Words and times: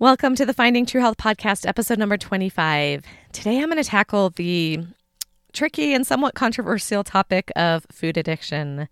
Welcome 0.00 0.34
to 0.36 0.46
the 0.46 0.54
Finding 0.54 0.86
True 0.86 1.02
Health 1.02 1.18
podcast, 1.18 1.68
episode 1.68 1.98
number 1.98 2.16
25. 2.16 3.02
Today 3.32 3.58
I'm 3.60 3.68
going 3.68 3.76
to 3.76 3.84
tackle 3.86 4.30
the 4.30 4.78
tricky 5.52 5.92
and 5.92 6.06
somewhat 6.06 6.34
controversial 6.34 7.04
topic 7.04 7.52
of 7.54 7.84
food 7.92 8.16
addiction. 8.16 8.88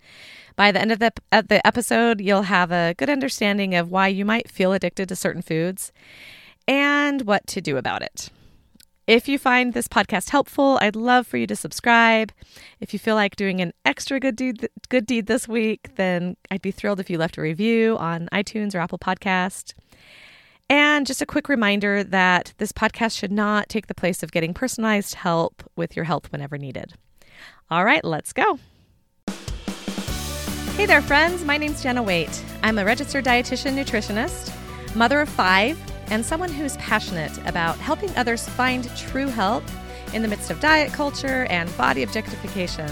By 0.55 0.71
the 0.71 0.83
end 0.83 0.93
of 0.93 0.99
the, 0.99 1.15
of 1.33 1.49
the 1.49 1.67
episode, 1.67 2.21
you'll 2.21 2.43
have 2.43 2.71
a 2.71 2.95
good 2.99 3.09
understanding 3.09 3.75
of 3.75 3.91
why 3.91 4.09
you 4.09 4.27
might 4.27 4.51
feel 4.51 4.75
addicted 4.75 5.09
to 5.09 5.17
certain 5.17 5.41
foods 5.41 5.93
and 6.67 7.23
what 7.23 7.47
to 7.47 7.63
do 7.63 7.79
about 7.79 8.03
it. 8.03 8.29
If 9.07 9.29
you 9.29 9.39
find 9.39 9.73
this 9.73 9.89
podcast 9.89 10.29
helpful, 10.29 10.77
I'd 10.83 10.95
love 10.95 11.27
for 11.27 11.39
you 11.39 11.47
to 11.47 11.57
subscribe. 11.57 12.33
If 12.81 12.93
you 12.93 12.99
feel 12.99 13.15
like 13.15 13.35
doing 13.35 13.63
an 13.63 13.73
extra 13.87 14.21
good 14.21 14.37
deed, 14.37 14.69
good 14.91 15.07
deed 15.07 15.25
this 15.25 15.49
week, 15.49 15.95
then 15.95 16.37
I'd 16.51 16.61
be 16.61 16.71
thrilled 16.71 17.01
if 17.01 17.09
you 17.09 17.17
left 17.17 17.39
a 17.39 17.41
review 17.41 17.97
on 17.97 18.29
iTunes 18.31 18.75
or 18.75 18.81
Apple 18.81 18.99
Podcast. 18.99 19.73
And 20.71 21.07
just 21.07 21.23
a 21.23 21.27
quick 21.27 21.49
reminder 21.49 22.05
that 22.05 22.53
this 22.59 22.73
podcast 22.73 23.19
should 23.19 23.33
not 23.33 23.69
take 23.69 23.87
the 23.87 23.95
place 23.95 24.23
of 24.23 24.33
getting 24.33 24.53
personalized 24.53 25.15
help 25.15 25.63
with 25.77 25.97
your 25.97 26.05
health 26.05 26.31
whenever 26.31 26.59
needed. 26.59 26.93
All 27.71 27.85
right, 27.85 28.05
let's 28.05 28.33
go. 28.35 28.59
Hey 30.77 30.87
there, 30.87 31.01
friends. 31.01 31.45
My 31.45 31.57
name's 31.57 31.83
Jenna 31.83 32.03
Waite. 32.03 32.45
I'm 32.63 32.79
a 32.79 32.85
registered 32.85 33.25
dietitian 33.25 33.75
nutritionist, 33.75 34.55
mother 34.95 35.21
of 35.21 35.29
five, 35.29 35.79
and 36.11 36.25
someone 36.25 36.53
who's 36.53 36.77
passionate 36.77 37.37
about 37.47 37.79
helping 37.79 38.15
others 38.17 38.49
find 38.49 38.95
true 38.97 39.27
health 39.27 39.65
in 40.15 40.23
the 40.23 40.29
midst 40.29 40.51
of 40.51 40.61
diet 40.61 40.93
culture 40.93 41.47
and 41.51 41.75
body 41.77 42.03
objectification. 42.03 42.91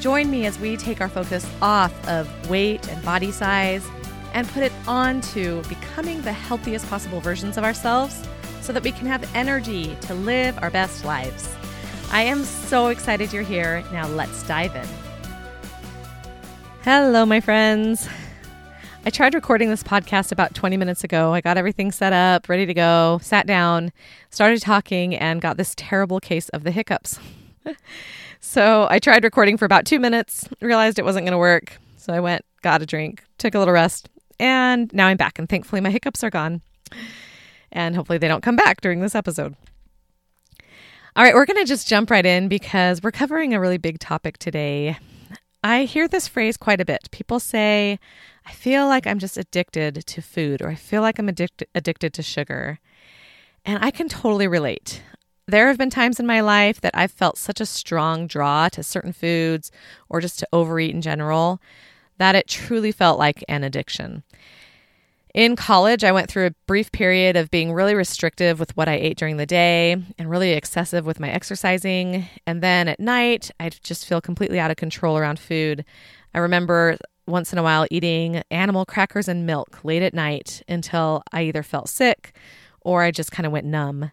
Join 0.00 0.30
me 0.30 0.44
as 0.46 0.58
we 0.58 0.76
take 0.76 1.00
our 1.00 1.08
focus 1.08 1.46
off 1.62 2.08
of 2.08 2.50
weight 2.50 2.88
and 2.88 3.02
body 3.04 3.30
size 3.30 3.86
and 4.34 4.48
put 4.48 4.62
it 4.62 4.72
on 4.86 5.20
to 5.20 5.62
becoming 5.62 6.20
the 6.22 6.32
healthiest 6.32 6.88
possible 6.90 7.20
versions 7.20 7.56
of 7.56 7.64
ourselves 7.64 8.22
so 8.60 8.72
that 8.72 8.82
we 8.82 8.92
can 8.92 9.06
have 9.06 9.28
energy 9.34 9.96
to 10.02 10.14
live 10.14 10.58
our 10.62 10.70
best 10.70 11.04
lives. 11.04 11.54
I 12.10 12.22
am 12.22 12.44
so 12.44 12.88
excited 12.88 13.32
you're 13.32 13.42
here. 13.42 13.82
Now 13.92 14.06
let's 14.08 14.42
dive 14.42 14.74
in. 14.76 14.86
Hello, 16.82 17.24
my 17.24 17.40
friends. 17.40 18.08
I 19.06 19.10
tried 19.10 19.34
recording 19.34 19.68
this 19.68 19.82
podcast 19.82 20.32
about 20.32 20.54
20 20.54 20.76
minutes 20.76 21.04
ago. 21.04 21.32
I 21.32 21.40
got 21.40 21.56
everything 21.56 21.92
set 21.92 22.12
up, 22.12 22.48
ready 22.48 22.66
to 22.66 22.74
go, 22.74 23.20
sat 23.22 23.46
down, 23.46 23.92
started 24.30 24.62
talking, 24.62 25.14
and 25.14 25.40
got 25.40 25.56
this 25.56 25.74
terrible 25.76 26.20
case 26.20 26.48
of 26.50 26.64
the 26.64 26.70
hiccups. 26.70 27.18
so 28.40 28.86
I 28.90 28.98
tried 28.98 29.22
recording 29.22 29.58
for 29.58 29.66
about 29.66 29.84
two 29.84 30.00
minutes, 30.00 30.48
realized 30.60 30.98
it 30.98 31.04
wasn't 31.04 31.26
going 31.26 31.32
to 31.32 31.38
work. 31.38 31.78
So 31.98 32.12
I 32.14 32.20
went, 32.20 32.44
got 32.62 32.80
a 32.80 32.86
drink, 32.86 33.24
took 33.38 33.54
a 33.54 33.58
little 33.58 33.74
rest, 33.74 34.08
and 34.38 34.92
now 34.92 35.06
I'm 35.06 35.16
back, 35.16 35.38
and 35.38 35.48
thankfully 35.48 35.80
my 35.80 35.90
hiccups 35.90 36.24
are 36.24 36.30
gone. 36.30 36.62
And 37.72 37.96
hopefully 37.96 38.18
they 38.18 38.28
don't 38.28 38.42
come 38.42 38.56
back 38.56 38.80
during 38.80 39.00
this 39.00 39.14
episode. 39.14 39.56
All 41.16 41.22
right, 41.22 41.34
we're 41.34 41.46
going 41.46 41.58
to 41.58 41.68
just 41.68 41.88
jump 41.88 42.10
right 42.10 42.26
in 42.26 42.48
because 42.48 43.02
we're 43.02 43.12
covering 43.12 43.54
a 43.54 43.60
really 43.60 43.78
big 43.78 43.98
topic 43.98 44.38
today. 44.38 44.98
I 45.62 45.84
hear 45.84 46.08
this 46.08 46.28
phrase 46.28 46.56
quite 46.56 46.80
a 46.80 46.84
bit. 46.84 47.10
People 47.10 47.40
say, 47.40 47.98
I 48.46 48.52
feel 48.52 48.86
like 48.86 49.06
I'm 49.06 49.18
just 49.18 49.38
addicted 49.38 50.06
to 50.06 50.20
food, 50.20 50.60
or 50.60 50.68
I 50.68 50.74
feel 50.74 51.02
like 51.02 51.18
I'm 51.18 51.28
addic- 51.28 51.66
addicted 51.74 52.12
to 52.14 52.22
sugar. 52.22 52.80
And 53.64 53.82
I 53.82 53.90
can 53.90 54.08
totally 54.08 54.46
relate. 54.46 55.02
There 55.46 55.68
have 55.68 55.78
been 55.78 55.90
times 55.90 56.18
in 56.18 56.26
my 56.26 56.40
life 56.40 56.80
that 56.80 56.96
I've 56.96 57.10
felt 57.12 57.38
such 57.38 57.60
a 57.60 57.66
strong 57.66 58.26
draw 58.26 58.68
to 58.70 58.82
certain 58.82 59.12
foods 59.12 59.70
or 60.08 60.20
just 60.20 60.38
to 60.40 60.48
overeat 60.52 60.94
in 60.94 61.00
general 61.00 61.60
that 62.18 62.34
it 62.34 62.48
truly 62.48 62.92
felt 62.92 63.18
like 63.18 63.44
an 63.48 63.64
addiction. 63.64 64.22
In 65.34 65.56
college, 65.56 66.04
I 66.04 66.12
went 66.12 66.30
through 66.30 66.46
a 66.46 66.54
brief 66.68 66.92
period 66.92 67.36
of 67.36 67.50
being 67.50 67.72
really 67.72 67.96
restrictive 67.96 68.60
with 68.60 68.76
what 68.76 68.88
I 68.88 68.94
ate 68.94 69.18
during 69.18 69.36
the 69.36 69.46
day 69.46 69.96
and 70.16 70.30
really 70.30 70.52
excessive 70.52 71.04
with 71.04 71.18
my 71.18 71.28
exercising. 71.28 72.28
And 72.46 72.62
then 72.62 72.86
at 72.86 73.00
night, 73.00 73.50
I'd 73.58 73.80
just 73.82 74.06
feel 74.06 74.20
completely 74.20 74.60
out 74.60 74.70
of 74.70 74.76
control 74.76 75.18
around 75.18 75.40
food. 75.40 75.84
I 76.34 76.38
remember 76.38 76.98
once 77.26 77.52
in 77.52 77.58
a 77.58 77.64
while 77.64 77.86
eating 77.90 78.42
animal 78.52 78.84
crackers 78.84 79.26
and 79.26 79.44
milk 79.44 79.80
late 79.82 80.02
at 80.02 80.14
night 80.14 80.62
until 80.68 81.24
I 81.32 81.42
either 81.42 81.64
felt 81.64 81.88
sick 81.88 82.36
or 82.82 83.02
I 83.02 83.10
just 83.10 83.32
kind 83.32 83.46
of 83.46 83.50
went 83.50 83.66
numb. 83.66 84.12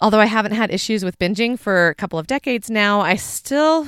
Although 0.00 0.20
I 0.20 0.26
haven't 0.26 0.52
had 0.52 0.72
issues 0.72 1.04
with 1.04 1.18
binging 1.18 1.58
for 1.58 1.88
a 1.88 1.94
couple 1.94 2.18
of 2.18 2.26
decades 2.26 2.68
now, 2.68 3.00
I 3.00 3.14
still 3.16 3.86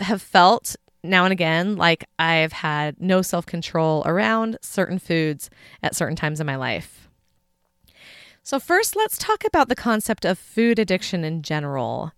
have 0.00 0.22
felt 0.22 0.74
now 1.02 1.24
and 1.24 1.32
again, 1.32 1.76
like 1.76 2.04
I've 2.18 2.52
had 2.52 3.00
no 3.00 3.22
self 3.22 3.46
control 3.46 4.02
around 4.06 4.58
certain 4.62 4.98
foods 4.98 5.50
at 5.82 5.94
certain 5.94 6.16
times 6.16 6.40
in 6.40 6.46
my 6.46 6.56
life. 6.56 7.08
So, 8.42 8.58
first, 8.58 8.96
let's 8.96 9.18
talk 9.18 9.44
about 9.44 9.68
the 9.68 9.76
concept 9.76 10.24
of 10.24 10.38
food 10.38 10.78
addiction 10.78 11.24
in 11.24 11.42
general. 11.42 12.12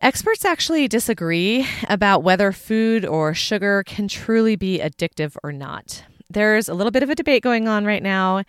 Experts 0.00 0.44
actually 0.44 0.86
disagree 0.86 1.66
about 1.88 2.22
whether 2.22 2.52
food 2.52 3.04
or 3.04 3.34
sugar 3.34 3.82
can 3.84 4.06
truly 4.06 4.56
be 4.56 4.78
addictive 4.78 5.36
or 5.42 5.52
not. 5.52 6.04
There's 6.30 6.68
a 6.68 6.74
little 6.74 6.90
bit 6.90 7.02
of 7.02 7.10
a 7.10 7.14
debate 7.14 7.42
going 7.42 7.66
on 7.66 7.84
right 7.84 8.02
now, 8.02 8.44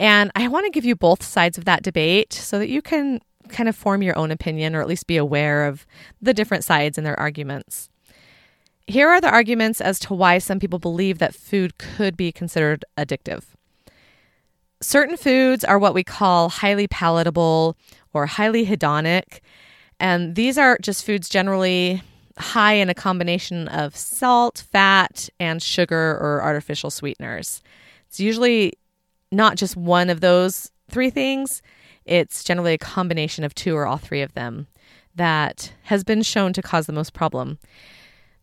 and 0.00 0.30
I 0.34 0.48
want 0.48 0.66
to 0.66 0.70
give 0.70 0.84
you 0.84 0.96
both 0.96 1.22
sides 1.22 1.56
of 1.56 1.64
that 1.64 1.82
debate 1.82 2.32
so 2.32 2.58
that 2.58 2.68
you 2.68 2.82
can 2.82 3.20
kind 3.48 3.68
of 3.68 3.76
form 3.76 4.02
your 4.02 4.16
own 4.18 4.30
opinion 4.30 4.74
or 4.74 4.80
at 4.80 4.88
least 4.88 5.06
be 5.06 5.16
aware 5.16 5.66
of 5.66 5.86
the 6.20 6.34
different 6.34 6.64
sides 6.64 6.98
and 6.98 7.06
their 7.06 7.18
arguments. 7.18 7.88
Here 8.86 9.08
are 9.08 9.20
the 9.20 9.30
arguments 9.30 9.80
as 9.80 9.98
to 10.00 10.14
why 10.14 10.38
some 10.38 10.58
people 10.58 10.78
believe 10.78 11.18
that 11.18 11.34
food 11.34 11.78
could 11.78 12.16
be 12.16 12.32
considered 12.32 12.84
addictive. 12.98 13.44
Certain 14.80 15.16
foods 15.16 15.64
are 15.64 15.78
what 15.78 15.94
we 15.94 16.02
call 16.02 16.48
highly 16.48 16.88
palatable 16.88 17.76
or 18.12 18.26
highly 18.26 18.66
hedonic, 18.66 19.40
and 20.00 20.34
these 20.34 20.58
are 20.58 20.76
just 20.82 21.06
foods 21.06 21.28
generally 21.28 22.02
high 22.36 22.72
in 22.72 22.88
a 22.88 22.94
combination 22.94 23.68
of 23.68 23.96
salt, 23.96 24.64
fat, 24.72 25.28
and 25.38 25.62
sugar 25.62 26.18
or 26.20 26.42
artificial 26.42 26.90
sweeteners. 26.90 27.62
It's 28.08 28.18
usually 28.18 28.72
not 29.30 29.56
just 29.56 29.76
one 29.76 30.10
of 30.10 30.20
those 30.20 30.72
three 30.90 31.10
things, 31.10 31.62
it's 32.04 32.42
generally 32.42 32.74
a 32.74 32.78
combination 32.78 33.44
of 33.44 33.54
two 33.54 33.76
or 33.76 33.86
all 33.86 33.96
three 33.96 34.22
of 34.22 34.34
them 34.34 34.66
that 35.14 35.72
has 35.84 36.02
been 36.02 36.22
shown 36.22 36.52
to 36.54 36.62
cause 36.62 36.86
the 36.86 36.92
most 36.92 37.12
problem. 37.12 37.58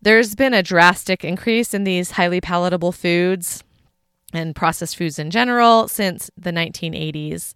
There's 0.02 0.34
been 0.34 0.54
a 0.54 0.62
drastic 0.62 1.24
increase 1.24 1.74
in 1.74 1.84
these 1.84 2.12
highly 2.12 2.40
palatable 2.40 2.92
foods 2.92 3.62
and 4.32 4.56
processed 4.56 4.96
foods 4.96 5.18
in 5.18 5.30
general 5.30 5.88
since 5.88 6.30
the 6.38 6.52
1980s. 6.52 7.54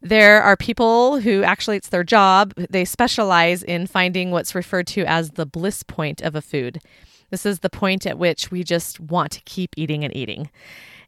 There 0.00 0.40
are 0.42 0.56
people 0.56 1.20
who 1.20 1.42
actually, 1.42 1.76
it's 1.76 1.88
their 1.88 2.04
job, 2.04 2.54
they 2.54 2.84
specialize 2.84 3.62
in 3.62 3.86
finding 3.86 4.30
what's 4.30 4.54
referred 4.54 4.86
to 4.88 5.04
as 5.04 5.32
the 5.32 5.44
bliss 5.44 5.82
point 5.82 6.22
of 6.22 6.34
a 6.34 6.40
food. 6.40 6.80
This 7.30 7.44
is 7.44 7.58
the 7.58 7.68
point 7.68 8.06
at 8.06 8.18
which 8.18 8.50
we 8.50 8.64
just 8.64 9.00
want 9.00 9.32
to 9.32 9.42
keep 9.42 9.74
eating 9.76 10.04
and 10.04 10.16
eating. 10.16 10.50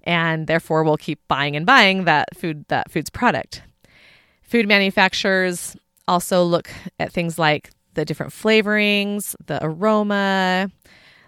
And 0.03 0.47
therefore, 0.47 0.83
we'll 0.83 0.97
keep 0.97 1.21
buying 1.29 1.57
and 1.57 1.65
buying 1.65 2.05
that 2.05 2.37
food, 2.37 2.65
that 2.69 2.91
food's 2.91 3.11
product. 3.11 3.63
Food 4.43 4.67
manufacturers 4.67 5.77
also 6.09 6.43
look 6.43 6.71
at 6.99 7.13
things 7.13 7.39
like 7.39 7.71
the 8.00 8.05
different 8.06 8.33
flavorings, 8.33 9.37
the 9.44 9.62
aroma, 9.62 10.71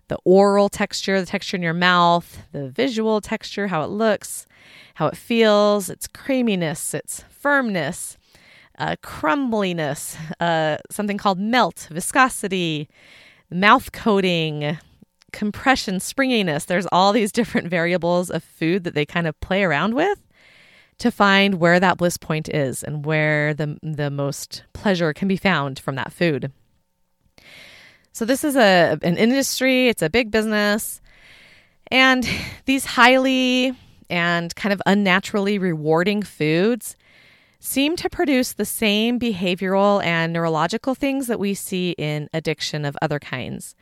the 0.08 0.16
oral 0.24 0.70
texture, 0.70 1.20
the 1.20 1.26
texture 1.26 1.54
in 1.54 1.62
your 1.62 1.74
mouth, 1.74 2.38
the 2.52 2.70
visual 2.70 3.20
texture, 3.20 3.66
how 3.66 3.82
it 3.82 3.88
looks, 3.90 4.46
how 4.94 5.06
it 5.06 5.16
feels, 5.16 5.90
its 5.90 6.06
creaminess, 6.06 6.94
its 6.94 7.24
firmness, 7.28 8.16
uh, 8.78 8.96
crumbliness, 9.02 10.16
uh, 10.40 10.78
something 10.90 11.18
called 11.18 11.38
melt, 11.38 11.88
viscosity, 11.90 12.88
mouth 13.50 13.92
coating, 13.92 14.78
compression, 15.34 16.00
springiness. 16.00 16.64
There's 16.64 16.86
all 16.90 17.12
these 17.12 17.32
different 17.32 17.68
variables 17.68 18.30
of 18.30 18.42
food 18.42 18.84
that 18.84 18.94
they 18.94 19.04
kind 19.04 19.26
of 19.26 19.38
play 19.40 19.62
around 19.62 19.92
with 19.92 20.26
to 20.98 21.10
find 21.10 21.56
where 21.56 21.78
that 21.78 21.98
bliss 21.98 22.16
point 22.16 22.48
is 22.48 22.82
and 22.82 23.04
where 23.04 23.52
the, 23.52 23.76
the 23.82 24.10
most 24.10 24.64
pleasure 24.72 25.12
can 25.12 25.28
be 25.28 25.36
found 25.36 25.78
from 25.78 25.96
that 25.96 26.12
food. 26.14 26.50
So 28.12 28.26
this 28.26 28.44
is 28.44 28.56
a 28.56 28.98
an 29.02 29.16
industry, 29.16 29.88
it's 29.88 30.02
a 30.02 30.10
big 30.10 30.30
business. 30.30 31.00
And 31.90 32.28
these 32.66 32.84
highly 32.84 33.74
and 34.10 34.54
kind 34.54 34.72
of 34.72 34.82
unnaturally 34.84 35.58
rewarding 35.58 36.22
foods 36.22 36.96
seem 37.58 37.96
to 37.96 38.10
produce 38.10 38.52
the 38.52 38.64
same 38.64 39.18
behavioral 39.18 40.04
and 40.04 40.32
neurological 40.32 40.94
things 40.94 41.28
that 41.28 41.38
we 41.38 41.54
see 41.54 41.94
in 41.96 42.28
addiction 42.34 42.84
of 42.84 42.96
other 43.00 43.18
kinds. 43.18 43.74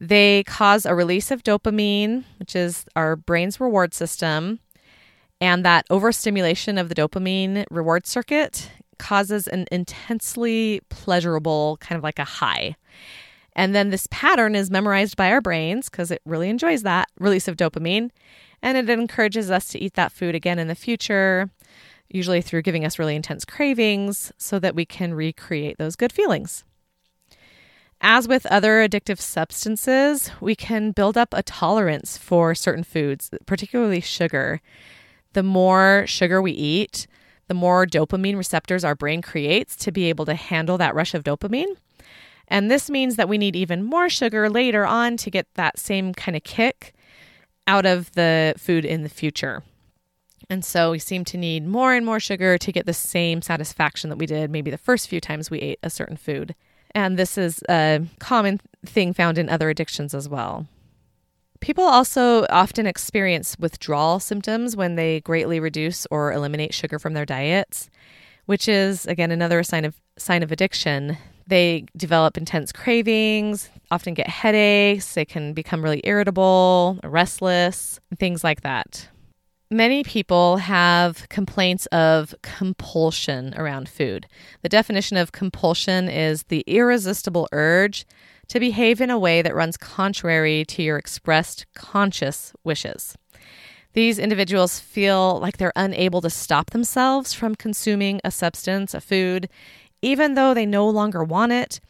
They 0.00 0.42
cause 0.44 0.84
a 0.84 0.94
release 0.94 1.30
of 1.30 1.42
dopamine, 1.42 2.24
which 2.38 2.56
is 2.56 2.84
our 2.96 3.14
brain's 3.14 3.60
reward 3.60 3.94
system, 3.94 4.60
and 5.40 5.64
that 5.64 5.86
overstimulation 5.90 6.78
of 6.78 6.88
the 6.88 6.94
dopamine 6.94 7.64
reward 7.70 8.06
circuit 8.06 8.70
causes 8.98 9.46
an 9.46 9.66
intensely 9.70 10.80
pleasurable 10.88 11.76
kind 11.80 11.96
of 11.98 12.02
like 12.02 12.18
a 12.18 12.24
high. 12.24 12.76
And 13.56 13.74
then 13.74 13.88
this 13.88 14.06
pattern 14.10 14.54
is 14.54 14.70
memorized 14.70 15.16
by 15.16 15.30
our 15.30 15.40
brains 15.40 15.88
because 15.88 16.10
it 16.10 16.20
really 16.26 16.50
enjoys 16.50 16.82
that 16.82 17.08
release 17.18 17.48
of 17.48 17.56
dopamine. 17.56 18.10
and 18.62 18.78
it 18.78 18.88
encourages 18.88 19.50
us 19.50 19.68
to 19.68 19.78
eat 19.78 19.94
that 19.94 20.12
food 20.12 20.34
again 20.34 20.58
in 20.58 20.66
the 20.66 20.74
future, 20.74 21.50
usually 22.08 22.40
through 22.40 22.62
giving 22.62 22.84
us 22.84 22.98
really 22.98 23.14
intense 23.14 23.44
cravings 23.44 24.32
so 24.38 24.58
that 24.58 24.74
we 24.74 24.84
can 24.84 25.14
recreate 25.14 25.76
those 25.78 25.94
good 25.94 26.12
feelings. 26.12 26.64
As 28.00 28.26
with 28.26 28.46
other 28.46 28.86
addictive 28.86 29.20
substances, 29.20 30.30
we 30.40 30.54
can 30.54 30.90
build 30.92 31.16
up 31.16 31.32
a 31.32 31.42
tolerance 31.42 32.16
for 32.18 32.54
certain 32.54 32.84
foods, 32.84 33.30
particularly 33.46 34.00
sugar. 34.00 34.60
The 35.34 35.42
more 35.42 36.04
sugar 36.06 36.40
we 36.40 36.52
eat, 36.52 37.06
the 37.48 37.54
more 37.54 37.86
dopamine 37.86 38.36
receptors 38.36 38.84
our 38.84 38.94
brain 38.94 39.22
creates 39.22 39.76
to 39.76 39.92
be 39.92 40.04
able 40.08 40.26
to 40.26 40.34
handle 40.34 40.78
that 40.78 40.94
rush 40.94 41.14
of 41.14 41.24
dopamine. 41.24 41.76
And 42.48 42.70
this 42.70 42.88
means 42.88 43.16
that 43.16 43.28
we 43.28 43.38
need 43.38 43.56
even 43.56 43.82
more 43.82 44.08
sugar 44.08 44.48
later 44.48 44.86
on 44.86 45.16
to 45.18 45.30
get 45.30 45.46
that 45.54 45.78
same 45.78 46.14
kind 46.14 46.36
of 46.36 46.44
kick 46.44 46.94
out 47.66 47.86
of 47.86 48.12
the 48.12 48.54
food 48.56 48.84
in 48.84 49.02
the 49.02 49.08
future. 49.08 49.62
And 50.48 50.64
so 50.64 50.92
we 50.92 50.98
seem 50.98 51.24
to 51.26 51.36
need 51.36 51.66
more 51.66 51.92
and 51.92 52.06
more 52.06 52.20
sugar 52.20 52.56
to 52.56 52.72
get 52.72 52.86
the 52.86 52.94
same 52.94 53.42
satisfaction 53.42 54.10
that 54.10 54.16
we 54.16 54.26
did 54.26 54.50
maybe 54.50 54.70
the 54.70 54.78
first 54.78 55.08
few 55.08 55.20
times 55.20 55.50
we 55.50 55.58
ate 55.58 55.80
a 55.82 55.90
certain 55.90 56.16
food. 56.16 56.54
And 56.94 57.18
this 57.18 57.36
is 57.36 57.62
a 57.68 58.06
common 58.20 58.60
thing 58.84 59.12
found 59.12 59.38
in 59.38 59.48
other 59.48 59.68
addictions 59.70 60.14
as 60.14 60.28
well. 60.28 60.66
People 61.60 61.84
also 61.84 62.46
often 62.48 62.86
experience 62.86 63.58
withdrawal 63.58 64.20
symptoms 64.20 64.76
when 64.76 64.94
they 64.94 65.20
greatly 65.20 65.58
reduce 65.58 66.06
or 66.10 66.32
eliminate 66.32 66.74
sugar 66.74 66.98
from 66.98 67.14
their 67.14 67.24
diets, 67.24 67.90
which 68.44 68.68
is 68.68 69.06
again 69.06 69.30
another 69.30 69.62
sign 69.62 69.84
of 69.84 70.00
sign 70.16 70.42
of 70.42 70.52
addiction. 70.52 71.16
They 71.46 71.86
develop 71.96 72.36
intense 72.36 72.72
cravings, 72.72 73.70
often 73.90 74.14
get 74.14 74.28
headaches, 74.28 75.14
they 75.14 75.24
can 75.24 75.52
become 75.52 75.82
really 75.82 76.00
irritable, 76.04 76.98
restless, 77.04 78.00
things 78.18 78.42
like 78.42 78.62
that. 78.62 79.08
Many 79.70 80.04
people 80.04 80.58
have 80.58 81.28
complaints 81.28 81.86
of 81.86 82.34
compulsion 82.42 83.52
around 83.56 83.88
food. 83.88 84.26
The 84.62 84.68
definition 84.68 85.16
of 85.16 85.32
compulsion 85.32 86.08
is 86.08 86.44
the 86.44 86.62
irresistible 86.68 87.48
urge 87.50 88.06
to 88.48 88.60
behave 88.60 89.00
in 89.00 89.10
a 89.10 89.18
way 89.18 89.42
that 89.42 89.56
runs 89.56 89.76
contrary 89.76 90.64
to 90.66 90.82
your 90.82 90.96
expressed 90.96 91.66
conscious 91.74 92.52
wishes. 92.62 93.16
These 93.92 94.18
individuals 94.18 94.78
feel 94.78 95.40
like 95.40 95.56
they're 95.56 95.72
unable 95.74 96.20
to 96.20 96.30
stop 96.30 96.70
themselves 96.70 97.32
from 97.32 97.54
consuming 97.54 98.20
a 98.22 98.30
substance, 98.30 98.94
a 98.94 99.00
food, 99.00 99.48
even 100.06 100.34
though 100.34 100.54
they 100.54 100.64
no 100.64 100.88
longer 100.88 101.24
want 101.24 101.50
it, 101.50 101.80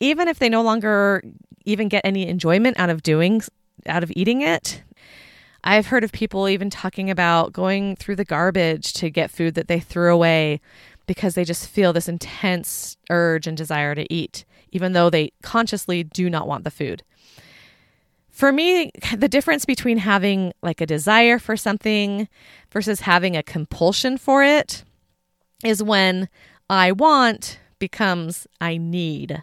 even 0.00 0.26
if 0.26 0.40
they 0.40 0.48
no 0.48 0.60
longer 0.60 1.22
even 1.64 1.88
get 1.88 2.04
any 2.04 2.26
enjoyment 2.26 2.76
out 2.80 2.90
of 2.90 3.02
doing 3.02 3.40
out 3.86 4.02
of 4.02 4.10
eating 4.16 4.40
it, 4.40 4.82
I've 5.62 5.86
heard 5.86 6.02
of 6.02 6.10
people 6.10 6.48
even 6.48 6.68
talking 6.68 7.10
about 7.10 7.52
going 7.52 7.94
through 7.94 8.16
the 8.16 8.24
garbage 8.24 8.92
to 8.94 9.08
get 9.08 9.30
food 9.30 9.54
that 9.54 9.68
they 9.68 9.78
threw 9.78 10.12
away 10.12 10.60
because 11.06 11.36
they 11.36 11.44
just 11.44 11.68
feel 11.68 11.92
this 11.92 12.08
intense 12.08 12.96
urge 13.08 13.46
and 13.46 13.56
desire 13.56 13.94
to 13.94 14.12
eat, 14.12 14.44
even 14.72 14.92
though 14.92 15.08
they 15.08 15.30
consciously 15.42 16.02
do 16.02 16.28
not 16.28 16.48
want 16.48 16.64
the 16.64 16.72
food. 16.72 17.04
For 18.30 18.50
me, 18.50 18.90
the 19.16 19.28
difference 19.28 19.64
between 19.64 19.98
having 19.98 20.52
like 20.60 20.80
a 20.80 20.86
desire 20.86 21.38
for 21.38 21.56
something 21.56 22.26
versus 22.72 23.02
having 23.02 23.36
a 23.36 23.44
compulsion 23.44 24.18
for 24.18 24.42
it 24.42 24.82
is 25.64 25.84
when 25.84 26.28
I 26.70 26.92
want 26.92 27.58
becomes 27.78 28.46
I 28.60 28.76
need. 28.78 29.42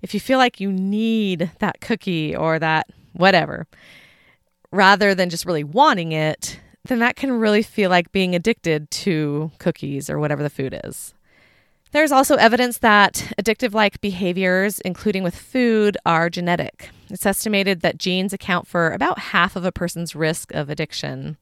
If 0.00 0.14
you 0.14 0.20
feel 0.20 0.38
like 0.38 0.60
you 0.60 0.72
need 0.72 1.50
that 1.58 1.80
cookie 1.80 2.34
or 2.34 2.58
that 2.58 2.88
whatever, 3.12 3.66
rather 4.70 5.14
than 5.14 5.30
just 5.30 5.46
really 5.46 5.64
wanting 5.64 6.12
it, 6.12 6.60
then 6.84 6.98
that 7.00 7.16
can 7.16 7.32
really 7.32 7.62
feel 7.62 7.90
like 7.90 8.12
being 8.12 8.34
addicted 8.34 8.90
to 8.90 9.50
cookies 9.58 10.10
or 10.10 10.18
whatever 10.18 10.42
the 10.42 10.50
food 10.50 10.78
is. 10.84 11.14
There's 11.92 12.10
also 12.12 12.36
evidence 12.36 12.78
that 12.78 13.32
addictive 13.38 13.74
like 13.74 14.00
behaviors, 14.00 14.80
including 14.80 15.22
with 15.22 15.36
food, 15.36 15.98
are 16.06 16.30
genetic. 16.30 16.88
It's 17.10 17.26
estimated 17.26 17.82
that 17.82 17.98
genes 17.98 18.32
account 18.32 18.66
for 18.66 18.92
about 18.92 19.18
half 19.18 19.56
of 19.56 19.66
a 19.66 19.72
person's 19.72 20.16
risk 20.16 20.52
of 20.52 20.70
addiction. 20.70 21.36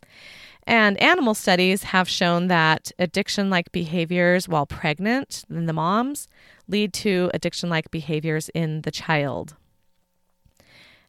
And 0.67 1.01
animal 1.03 1.35
studies 1.35 1.85
have 1.85 2.09
shown 2.09 2.49
that 2.49 2.93
addiction 2.99 3.51
like 3.51 3.73
behaviors 3.73 4.49
while 4.49 4.67
pregnant 4.67 5.45
in 5.51 5.67
the 5.67 5.73
moms 5.73 6.29
lead 6.69 6.93
to 6.93 7.31
addiction 7.35 7.69
like 7.69 7.91
behaviors 7.91 8.49
in 8.51 8.83
the 8.83 8.91
child. 8.91 9.57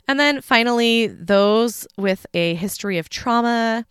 And 0.07 0.19
then 0.19 0.41
finally, 0.41 1.07
those 1.07 1.87
with 1.97 2.25
a 2.33 2.55
history 2.55 2.97
of 2.97 3.09
trauma 3.09 3.85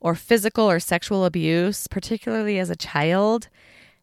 or 0.00 0.14
physical 0.14 0.68
or 0.68 0.80
sexual 0.80 1.24
abuse, 1.24 1.86
particularly 1.86 2.58
as 2.58 2.68
a 2.68 2.76
child, 2.76 3.48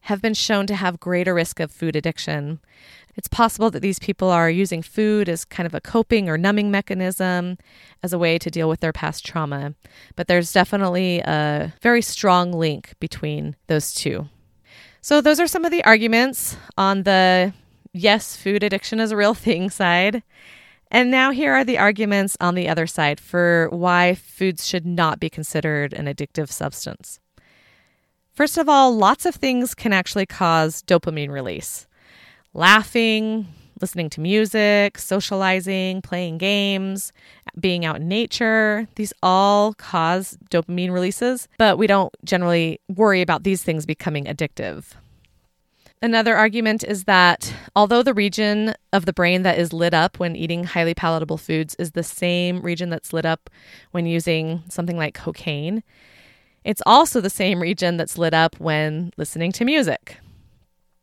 have 0.01 0.21
been 0.21 0.33
shown 0.33 0.65
to 0.67 0.75
have 0.75 0.99
greater 0.99 1.33
risk 1.33 1.59
of 1.59 1.71
food 1.71 1.95
addiction. 1.95 2.59
It's 3.19 3.27
possible 3.27 3.69
that 3.71 3.81
these 3.81 3.99
people 3.99 4.29
are 4.29 4.49
using 4.49 4.81
food 4.81 5.27
as 5.27 5.43
kind 5.43 5.67
of 5.67 5.75
a 5.75 5.81
coping 5.81 6.29
or 6.29 6.37
numbing 6.37 6.71
mechanism 6.71 7.57
as 8.01 8.13
a 8.13 8.17
way 8.17 8.39
to 8.39 8.49
deal 8.49 8.69
with 8.69 8.79
their 8.79 8.93
past 8.93 9.25
trauma. 9.25 9.75
But 10.15 10.29
there's 10.29 10.53
definitely 10.53 11.19
a 11.19 11.73
very 11.81 12.01
strong 12.01 12.53
link 12.53 12.93
between 13.01 13.57
those 13.67 13.93
two. 13.93 14.29
So, 15.01 15.19
those 15.19 15.37
are 15.37 15.47
some 15.47 15.65
of 15.65 15.71
the 15.71 15.83
arguments 15.83 16.55
on 16.77 17.03
the 17.03 17.51
yes, 17.91 18.37
food 18.37 18.63
addiction 18.63 19.01
is 19.01 19.11
a 19.11 19.17
real 19.17 19.33
thing 19.45 19.69
side. 19.69 20.23
And 20.89 21.11
now 21.11 21.31
here 21.31 21.51
are 21.51 21.65
the 21.65 21.77
arguments 21.77 22.37
on 22.39 22.55
the 22.55 22.69
other 22.69 22.87
side 22.87 23.19
for 23.19 23.67
why 23.71 24.15
foods 24.15 24.65
should 24.65 24.85
not 24.85 25.19
be 25.19 25.29
considered 25.29 25.91
an 25.91 26.05
addictive 26.05 26.49
substance. 26.53 27.19
First 28.31 28.57
of 28.57 28.69
all, 28.69 28.95
lots 28.95 29.25
of 29.25 29.35
things 29.35 29.75
can 29.75 29.91
actually 29.91 30.25
cause 30.25 30.81
dopamine 30.83 31.31
release. 31.31 31.85
Laughing, 32.53 33.47
listening 33.79 34.09
to 34.09 34.21
music, 34.21 34.97
socializing, 34.97 36.01
playing 36.01 36.37
games, 36.37 37.13
being 37.59 37.85
out 37.85 37.97
in 37.97 38.07
nature, 38.07 38.87
these 38.95 39.13
all 39.21 39.73
cause 39.75 40.37
dopamine 40.49 40.91
releases, 40.91 41.47
but 41.57 41.77
we 41.77 41.87
don't 41.87 42.13
generally 42.25 42.79
worry 42.89 43.21
about 43.21 43.43
these 43.43 43.63
things 43.63 43.85
becoming 43.85 44.25
addictive. 44.25 44.93
Another 46.01 46.35
argument 46.35 46.83
is 46.85 47.03
that 47.03 47.53
although 47.75 48.01
the 48.01 48.13
region 48.13 48.73
of 48.93 49.05
the 49.05 49.11
brain 49.11 49.43
that 49.43 49.59
is 49.59 49.73
lit 49.73 49.93
up 49.93 50.17
when 50.17 50.35
eating 50.35 50.63
highly 50.63 50.93
palatable 50.93 51.37
foods 51.37 51.75
is 51.75 51.91
the 51.91 52.03
same 52.03 52.61
region 52.61 52.89
that's 52.89 53.11
lit 53.11 53.25
up 53.25 53.49
when 53.91 54.05
using 54.05 54.63
something 54.69 54.95
like 54.95 55.13
cocaine, 55.13 55.83
it's 56.63 56.81
also 56.85 57.19
the 57.19 57.29
same 57.29 57.61
region 57.61 57.97
that's 57.97 58.17
lit 58.17 58.33
up 58.33 58.57
when 58.59 59.11
listening 59.17 59.51
to 59.51 59.65
music. 59.65 60.17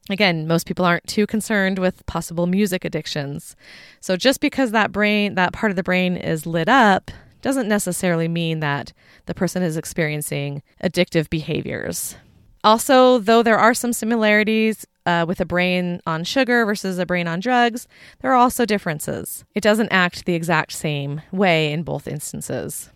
Again, 0.09 0.47
most 0.47 0.67
people 0.67 0.85
aren't 0.85 1.07
too 1.07 1.27
concerned 1.27 1.79
with 1.79 2.07
possible 2.07 2.47
music 2.47 2.85
addictions. 2.85 3.57
So 4.01 4.17
just 4.17 4.41
because 4.41 4.71
that 4.71 4.93
brain, 4.93 5.35
that 5.35 5.53
part 5.53 5.71
of 5.71 5.77
the 5.77 5.83
brain 5.83 6.17
is 6.17 6.47
lit 6.47 6.69
up 6.69 7.11
doesn't 7.43 7.69
necessarily 7.69 8.29
mean 8.29 8.61
that 8.61 8.93
the 9.27 9.35
person 9.35 9.63
is 9.63 9.77
experiencing 9.77 10.63
addictive 10.83 11.29
behaviors. 11.29 12.17
Also, 12.65 13.19
though 13.19 13.43
there 13.43 13.59
are 13.59 13.75
some 13.75 13.93
similarities 13.93 14.87
uh, 15.07 15.25
with 15.27 15.41
a 15.41 15.45
brain 15.45 16.01
on 16.07 16.25
sugar 16.25 16.65
versus 16.65 16.99
a 16.99 17.07
brain 17.07 17.29
on 17.29 17.39
drugs, 17.39 17.87
there 18.21 18.33
are 18.33 18.37
also 18.37 18.65
differences. 18.65 19.45
It 19.55 19.63
doesn't 19.63 19.91
act 19.91 20.25
the 20.25 20.35
exact 20.35 20.73
same 20.73 21.23
way 21.31 21.73
in 21.73 21.85
both 21.85 22.09
instances. 22.09 22.91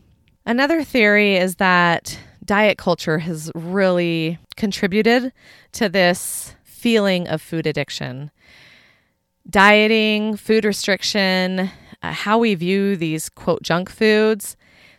Another 0.45 0.83
theory 0.83 1.37
is 1.37 1.57
that 1.57 2.19
diet 2.45 2.79
culture 2.79 3.19
has 3.19 3.53
really 3.55 4.39
contributed 4.57 5.33
to 5.73 5.89
this 5.89 6.57
feeling 6.81 7.29
of 7.29 7.43
food 7.43 7.67
addiction. 7.67 8.31
Dieting, 9.49 10.37
food 10.37 10.65
restriction, 10.65 11.71
uh, 12.03 12.13
how 12.13 12.39
we 12.39 12.55
view 12.55 12.97
these 12.97 13.29
quote 13.29 13.63
junk 13.63 13.91
foods, 13.91 14.57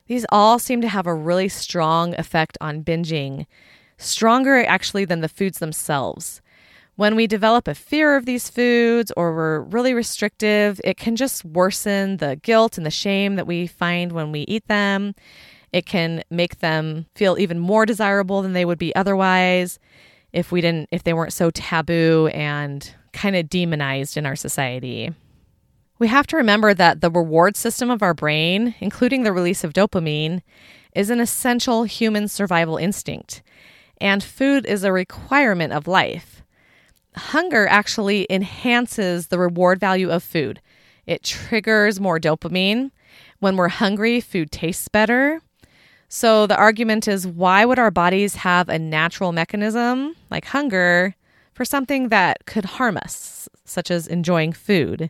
these 0.07 0.25
all 0.29 0.59
seem 0.59 0.81
to 0.81 0.87
have 0.87 1.07
a 1.07 1.15
really 1.15 1.49
strong 1.49 2.13
effect 2.15 2.57
on 2.61 2.83
binging 2.83 3.45
stronger 3.97 4.63
actually 4.65 5.05
than 5.05 5.21
the 5.21 5.29
foods 5.29 5.59
themselves. 5.59 6.41
When 6.95 7.15
we 7.15 7.25
develop 7.27 7.67
a 7.67 7.73
fear 7.73 8.15
of 8.15 8.25
these 8.25 8.49
foods 8.49 9.11
or 9.15 9.33
we're 9.33 9.61
really 9.61 9.93
restrictive, 9.93 10.81
it 10.83 10.97
can 10.97 11.15
just 11.15 11.45
worsen 11.45 12.17
the 12.17 12.35
guilt 12.35 12.77
and 12.77 12.85
the 12.85 12.91
shame 12.91 13.35
that 13.37 13.47
we 13.47 13.65
find 13.67 14.11
when 14.11 14.31
we 14.31 14.41
eat 14.41 14.67
them. 14.67 15.15
It 15.71 15.85
can 15.85 16.23
make 16.29 16.59
them 16.59 17.05
feel 17.15 17.39
even 17.39 17.57
more 17.57 17.85
desirable 17.85 18.41
than 18.41 18.53
they 18.53 18.65
would 18.65 18.77
be 18.77 18.93
otherwise 18.95 19.79
if 20.33 20.51
we 20.51 20.61
didn't 20.61 20.89
if 20.91 21.03
they 21.03 21.13
weren't 21.13 21.33
so 21.33 21.49
taboo 21.49 22.29
and 22.33 22.93
kind 23.13 23.35
of 23.35 23.49
demonized 23.49 24.17
in 24.17 24.25
our 24.25 24.35
society. 24.35 25.13
We 25.99 26.07
have 26.07 26.27
to 26.27 26.37
remember 26.37 26.73
that 26.73 27.01
the 27.01 27.11
reward 27.11 27.55
system 27.55 27.91
of 27.91 28.01
our 28.01 28.13
brain, 28.13 28.73
including 28.79 29.23
the 29.23 29.33
release 29.33 29.63
of 29.63 29.73
dopamine, 29.73 30.41
is 30.95 31.09
an 31.09 31.19
essential 31.19 31.83
human 31.83 32.27
survival 32.27 32.77
instinct 32.77 33.43
and 34.01 34.23
food 34.23 34.65
is 34.65 34.83
a 34.83 34.91
requirement 34.91 35.71
of 35.71 35.87
life. 35.87 36.41
Hunger 37.15 37.67
actually 37.67 38.25
enhances 38.29 39.27
the 39.27 39.37
reward 39.37 39.79
value 39.79 40.09
of 40.09 40.23
food. 40.23 40.59
It 41.05 41.23
triggers 41.23 41.99
more 41.99 42.19
dopamine. 42.19 42.91
When 43.39 43.55
we're 43.55 43.67
hungry, 43.67 44.19
food 44.19 44.51
tastes 44.51 44.87
better. 44.87 45.41
So 46.13 46.45
the 46.45 46.57
argument 46.57 47.07
is 47.07 47.25
why 47.25 47.63
would 47.63 47.79
our 47.79 47.89
bodies 47.89 48.35
have 48.35 48.67
a 48.67 48.77
natural 48.77 49.31
mechanism 49.31 50.13
like 50.29 50.43
hunger 50.43 51.15
for 51.53 51.63
something 51.63 52.09
that 52.09 52.45
could 52.45 52.65
harm 52.65 52.97
us, 52.97 53.47
such 53.63 53.89
as 53.89 54.07
enjoying 54.07 54.51
food? 54.51 55.09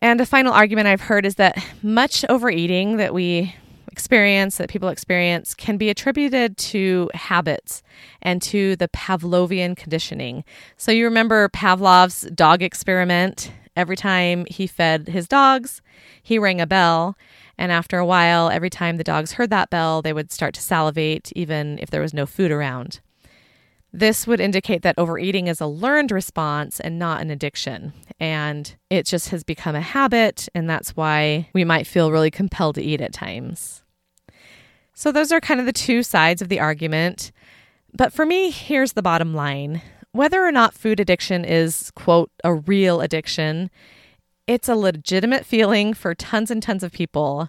And 0.00 0.20
a 0.20 0.26
final 0.26 0.52
argument 0.52 0.88
I've 0.88 1.02
heard 1.02 1.24
is 1.24 1.36
that 1.36 1.64
much 1.84 2.24
overeating 2.28 2.96
that 2.96 3.14
we 3.14 3.54
experience, 3.92 4.56
that 4.56 4.68
people 4.68 4.88
experience, 4.88 5.54
can 5.54 5.76
be 5.76 5.90
attributed 5.90 6.56
to 6.56 7.08
habits 7.14 7.80
and 8.20 8.42
to 8.42 8.74
the 8.74 8.88
Pavlovian 8.88 9.76
conditioning. 9.76 10.42
So 10.76 10.90
you 10.90 11.04
remember 11.04 11.48
Pavlov's 11.50 12.22
dog 12.34 12.64
experiment? 12.64 13.52
Every 13.76 13.96
time 13.96 14.44
he 14.50 14.66
fed 14.66 15.06
his 15.06 15.28
dogs, 15.28 15.80
he 16.20 16.36
rang 16.36 16.60
a 16.60 16.66
bell. 16.66 17.16
And 17.60 17.70
after 17.70 17.98
a 17.98 18.06
while, 18.06 18.48
every 18.48 18.70
time 18.70 18.96
the 18.96 19.04
dogs 19.04 19.32
heard 19.32 19.50
that 19.50 19.68
bell, 19.68 20.00
they 20.00 20.14
would 20.14 20.32
start 20.32 20.54
to 20.54 20.62
salivate, 20.62 21.30
even 21.36 21.78
if 21.78 21.90
there 21.90 22.00
was 22.00 22.14
no 22.14 22.24
food 22.24 22.50
around. 22.50 23.00
This 23.92 24.26
would 24.26 24.40
indicate 24.40 24.80
that 24.80 24.94
overeating 24.96 25.46
is 25.46 25.60
a 25.60 25.66
learned 25.66 26.10
response 26.10 26.80
and 26.80 26.98
not 26.98 27.20
an 27.20 27.28
addiction. 27.28 27.92
And 28.18 28.74
it 28.88 29.04
just 29.04 29.28
has 29.28 29.44
become 29.44 29.74
a 29.74 29.82
habit, 29.82 30.48
and 30.54 30.70
that's 30.70 30.96
why 30.96 31.50
we 31.52 31.62
might 31.62 31.86
feel 31.86 32.10
really 32.10 32.30
compelled 32.30 32.76
to 32.76 32.82
eat 32.82 33.02
at 33.02 33.12
times. 33.12 33.82
So, 34.94 35.12
those 35.12 35.30
are 35.30 35.40
kind 35.40 35.60
of 35.60 35.66
the 35.66 35.72
two 35.72 36.02
sides 36.02 36.40
of 36.40 36.48
the 36.48 36.60
argument. 36.60 37.30
But 37.92 38.10
for 38.10 38.24
me, 38.24 38.50
here's 38.50 38.94
the 38.94 39.02
bottom 39.02 39.34
line 39.34 39.82
whether 40.12 40.42
or 40.42 40.50
not 40.50 40.74
food 40.74 40.98
addiction 40.98 41.44
is, 41.44 41.90
quote, 41.94 42.30
a 42.42 42.54
real 42.54 43.02
addiction, 43.02 43.70
it's 44.50 44.68
a 44.68 44.74
legitimate 44.74 45.46
feeling 45.46 45.94
for 45.94 46.12
tons 46.12 46.50
and 46.50 46.60
tons 46.60 46.82
of 46.82 46.90
people. 46.90 47.48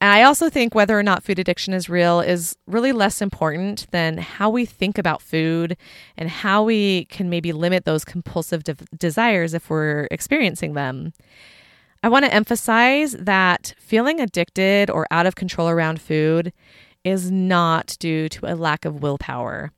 And 0.00 0.10
I 0.10 0.24
also 0.24 0.50
think 0.50 0.74
whether 0.74 0.98
or 0.98 1.02
not 1.04 1.22
food 1.22 1.38
addiction 1.38 1.72
is 1.72 1.88
real 1.88 2.20
is 2.20 2.56
really 2.66 2.90
less 2.90 3.22
important 3.22 3.86
than 3.92 4.18
how 4.18 4.50
we 4.50 4.64
think 4.64 4.98
about 4.98 5.22
food 5.22 5.76
and 6.16 6.28
how 6.28 6.64
we 6.64 7.04
can 7.04 7.30
maybe 7.30 7.52
limit 7.52 7.84
those 7.84 8.04
compulsive 8.04 8.64
de- 8.64 8.74
desires 8.98 9.54
if 9.54 9.70
we're 9.70 10.08
experiencing 10.10 10.74
them. 10.74 11.12
I 12.02 12.08
want 12.08 12.24
to 12.24 12.34
emphasize 12.34 13.12
that 13.12 13.74
feeling 13.78 14.20
addicted 14.20 14.90
or 14.90 15.06
out 15.12 15.26
of 15.26 15.36
control 15.36 15.68
around 15.68 16.00
food 16.00 16.52
is 17.04 17.30
not 17.30 17.96
due 18.00 18.28
to 18.30 18.52
a 18.52 18.56
lack 18.56 18.84
of 18.84 19.00
willpower. 19.00 19.70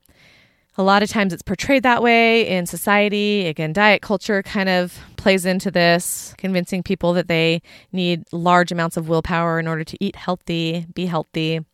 A 0.78 0.84
lot 0.84 1.02
of 1.02 1.10
times 1.10 1.32
it's 1.32 1.42
portrayed 1.42 1.82
that 1.82 2.04
way 2.04 2.46
in 2.46 2.64
society. 2.64 3.46
Again, 3.46 3.72
diet 3.72 4.00
culture 4.00 4.44
kind 4.44 4.68
of 4.68 4.96
plays 5.16 5.44
into 5.44 5.72
this, 5.72 6.34
convincing 6.38 6.84
people 6.84 7.12
that 7.14 7.26
they 7.26 7.62
need 7.90 8.22
large 8.30 8.70
amounts 8.70 8.96
of 8.96 9.08
willpower 9.08 9.58
in 9.58 9.66
order 9.66 9.82
to 9.82 9.96
eat 10.00 10.14
healthy, 10.14 10.86
be 10.94 11.06
healthy. 11.06 11.64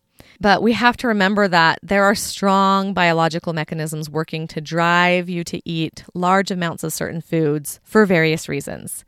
But 0.40 0.62
we 0.62 0.72
have 0.72 0.96
to 0.98 1.08
remember 1.08 1.48
that 1.48 1.80
there 1.82 2.04
are 2.04 2.14
strong 2.14 2.94
biological 2.94 3.52
mechanisms 3.52 4.08
working 4.08 4.46
to 4.48 4.62
drive 4.62 5.28
you 5.28 5.44
to 5.44 5.60
eat 5.68 6.02
large 6.14 6.50
amounts 6.50 6.82
of 6.82 6.94
certain 6.94 7.20
foods 7.20 7.80
for 7.84 8.06
various 8.06 8.48
reasons. 8.48 9.04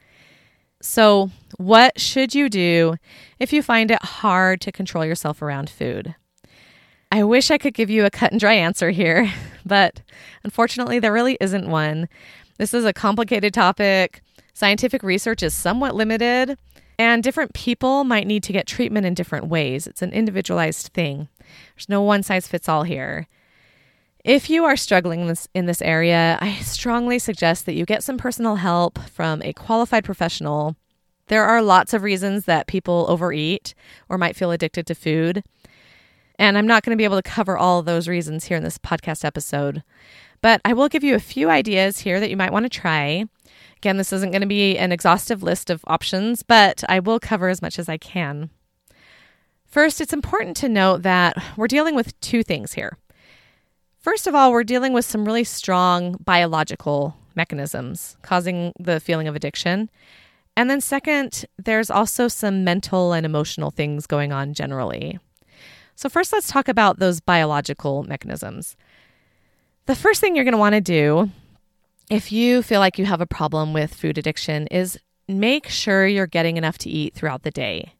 So, 0.82 1.30
what 1.56 1.98
should 1.98 2.34
you 2.34 2.50
do 2.50 2.96
if 3.38 3.50
you 3.50 3.62
find 3.62 3.90
it 3.90 4.02
hard 4.02 4.60
to 4.60 4.72
control 4.72 5.06
yourself 5.06 5.40
around 5.40 5.70
food? 5.70 6.14
I 7.12 7.22
wish 7.22 7.50
I 7.50 7.58
could 7.58 7.75
give 7.75 7.90
you 7.90 8.04
a 8.04 8.10
cut 8.10 8.32
and 8.32 8.40
dry 8.40 8.54
answer 8.54 8.90
here, 8.90 9.32
but 9.66 10.02
unfortunately, 10.44 10.98
there 10.98 11.12
really 11.12 11.36
isn't 11.40 11.68
one. 11.68 12.08
This 12.58 12.75
is 12.75 12.84
a 12.84 12.92
complicated 12.92 13.54
topic. 13.54 14.22
Scientific 14.54 15.02
research 15.02 15.42
is 15.42 15.54
somewhat 15.54 15.94
limited, 15.94 16.58
and 16.98 17.22
different 17.22 17.52
people 17.52 18.04
might 18.04 18.26
need 18.26 18.42
to 18.44 18.52
get 18.52 18.66
treatment 18.66 19.06
in 19.06 19.14
different 19.14 19.48
ways. 19.48 19.86
It's 19.86 20.02
an 20.02 20.12
individualized 20.12 20.88
thing. 20.94 21.28
There's 21.75 21.88
no 21.88 22.00
one 22.00 22.22
size 22.22 22.48
fits 22.48 22.68
all 22.68 22.82
here. 22.82 23.26
If 24.25 24.50
you 24.50 24.64
are 24.64 24.76
struggling 24.76 25.32
in 25.54 25.66
this, 25.66 25.82
area, 25.82 26.36
I 26.40 26.54
strongly 26.56 27.20
suggest 27.20 27.64
that 27.66 27.75
you 27.75 27.84
get 27.84 28.02
some 28.02 28.18
personal 28.18 28.56
help 28.56 28.98
from 29.10 29.40
a 29.42 29.52
qualified 29.52 30.04
professional. 30.04 30.75
There 31.28 31.44
are 31.44 31.62
lots 31.62 31.94
of 31.94 32.02
reasons 32.02 32.44
that 32.46 32.66
people 32.66 33.06
overeat 33.08 33.75
or 34.08 34.18
might 34.18 34.34
feel 34.34 34.50
addicted 34.50 34.86
to 34.88 34.96
food. 34.96 35.44
And 36.38 36.59
I'm 36.59 36.66
not 36.66 36.83
going 36.83 36.97
to 36.97 37.00
be 37.00 37.05
able 37.05 37.16
to 37.16 37.23
cover 37.23 37.57
all 37.57 37.78
of 37.78 37.87
those 37.87 38.09
reasons 38.09 38.45
here 38.45 38.57
in 38.57 38.62
this 38.62 38.78
podcast 38.78 39.25
episode, 39.25 39.83
but 40.43 40.61
I 40.64 40.75
will 40.75 40.88
give 40.88 41.02
you 41.02 41.14
a 41.14 41.21
few 41.21 41.49
ideas 41.49 42.00
here 42.00 42.21
that 42.21 42.31
you 42.31 42.37
might 42.37 42.52
want 42.52 42.64
to 42.64 42.71
try. 42.71 43.25
Again, 43.78 43.97
this 43.97 44.12
isn't 44.12 44.33
going 44.33 44.43
to 44.43 44.47
be 44.47 44.76
an 44.76 44.93
exhaustive 44.93 45.43
list 45.43 45.71
of 45.71 45.85
options, 45.87 46.43
but 46.43 46.85
I 46.88 47.00
will 47.00 47.21
cover 47.21 47.49
as 47.49 47.62
much 47.62 47.78
as 47.78 47.88
I 47.88 47.97
can. 47.97 48.50
First, 49.64 50.00
it's 50.00 50.12
important 50.12 50.57
to 50.59 50.69
note 50.69 51.02
that 51.02 51.37
we're 51.57 51.66
dealing 51.66 51.95
with 51.95 52.19
two 52.21 52.43
things 52.43 52.75
here. 52.75 52.97
First 53.99 54.26
of 54.26 54.35
all, 54.35 54.52
we're 54.52 54.64
dealing 54.64 54.93
with 54.93 55.05
some 55.05 55.25
really 55.25 55.45
strong 55.45 56.16
biological 56.25 57.16
mechanisms 57.35 58.16
causing 58.23 58.73
the 58.78 59.00
feeling 59.00 59.28
of 59.28 59.37
addiction. 59.37 59.90
And 60.57 60.71
then, 60.71 60.81
second, 60.81 61.45
there's 61.59 61.90
also 61.90 62.28
some 62.28 62.64
mental 62.64 63.12
and 63.12 63.26
emotional 63.26 63.71
things 63.71 64.07
going 64.07 64.33
on 64.33 64.55
generally. 64.55 65.19
So, 65.96 66.10
first, 66.10 66.32
let's 66.32 66.48
talk 66.48 66.68
about 66.68 66.98
those 66.98 67.20
biological 67.20 68.02
mechanisms. 68.04 68.76
The 69.86 69.96
first 69.96 70.20
thing 70.20 70.36
you're 70.36 70.44
going 70.44 70.52
to 70.52 70.58
want 70.58 70.74
to 70.74 70.80
do 70.80 71.30
if 72.10 72.30
you 72.30 72.62
feel 72.62 72.80
like 72.80 72.98
you 72.98 73.06
have 73.06 73.20
a 73.20 73.26
problem 73.26 73.72
with 73.72 73.94
food 73.94 74.18
addiction 74.18 74.66
is 74.68 74.98
make 75.26 75.68
sure 75.68 76.06
you're 76.06 76.26
getting 76.26 76.56
enough 76.56 76.78
to 76.78 76.90
eat 76.90 77.14
throughout 77.14 77.42
the 77.42 77.50
day. 77.50 77.94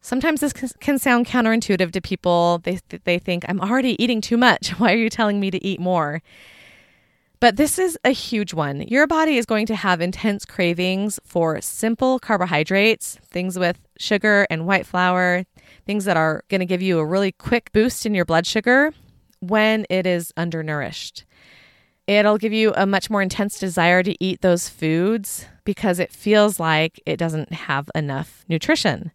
Sometimes 0.00 0.40
this 0.40 0.52
can 0.52 0.98
sound 0.98 1.26
counterintuitive 1.26 1.92
to 1.92 2.00
people. 2.00 2.60
They, 2.64 2.80
they 3.04 3.18
think, 3.20 3.44
I'm 3.48 3.60
already 3.60 4.02
eating 4.02 4.20
too 4.20 4.36
much. 4.36 4.70
Why 4.78 4.92
are 4.92 4.96
you 4.96 5.08
telling 5.08 5.38
me 5.38 5.50
to 5.52 5.64
eat 5.64 5.78
more? 5.80 6.22
But 7.38 7.56
this 7.56 7.78
is 7.78 7.98
a 8.04 8.10
huge 8.10 8.52
one. 8.52 8.82
Your 8.82 9.06
body 9.06 9.36
is 9.36 9.46
going 9.46 9.66
to 9.66 9.74
have 9.74 10.00
intense 10.00 10.44
cravings 10.44 11.18
for 11.24 11.60
simple 11.60 12.18
carbohydrates, 12.18 13.18
things 13.24 13.58
with 13.58 13.78
sugar 13.98 14.46
and 14.50 14.66
white 14.66 14.86
flour, 14.86 15.44
things 15.86 16.04
that 16.04 16.16
are 16.16 16.44
going 16.48 16.60
to 16.60 16.66
give 16.66 16.82
you 16.82 16.98
a 16.98 17.06
really 17.06 17.32
quick 17.32 17.72
boost 17.72 18.06
in 18.06 18.14
your 18.14 18.24
blood 18.24 18.46
sugar 18.46 18.92
when 19.40 19.86
it 19.90 20.06
is 20.06 20.32
undernourished. 20.36 21.24
It'll 22.06 22.38
give 22.38 22.52
you 22.52 22.72
a 22.74 22.86
much 22.86 23.10
more 23.10 23.22
intense 23.22 23.58
desire 23.58 24.02
to 24.02 24.24
eat 24.24 24.40
those 24.40 24.68
foods 24.68 25.46
because 25.64 25.98
it 25.98 26.12
feels 26.12 26.58
like 26.58 27.00
it 27.06 27.16
doesn't 27.16 27.52
have 27.52 27.90
enough 27.94 28.44
nutrition. 28.48 29.12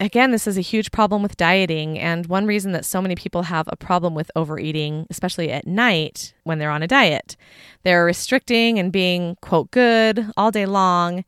Again, 0.00 0.30
this 0.30 0.46
is 0.46 0.56
a 0.56 0.62
huge 0.62 0.90
problem 0.92 1.22
with 1.22 1.36
dieting, 1.36 1.98
and 1.98 2.24
one 2.26 2.46
reason 2.46 2.72
that 2.72 2.86
so 2.86 3.02
many 3.02 3.14
people 3.14 3.42
have 3.42 3.68
a 3.70 3.76
problem 3.76 4.14
with 4.14 4.30
overeating, 4.34 5.06
especially 5.10 5.52
at 5.52 5.66
night 5.66 6.32
when 6.44 6.58
they're 6.58 6.70
on 6.70 6.82
a 6.82 6.88
diet. 6.88 7.36
They're 7.82 8.06
restricting 8.06 8.78
and 8.78 8.90
being, 8.90 9.36
quote, 9.42 9.70
good 9.70 10.30
all 10.38 10.50
day 10.50 10.64
long. 10.64 11.24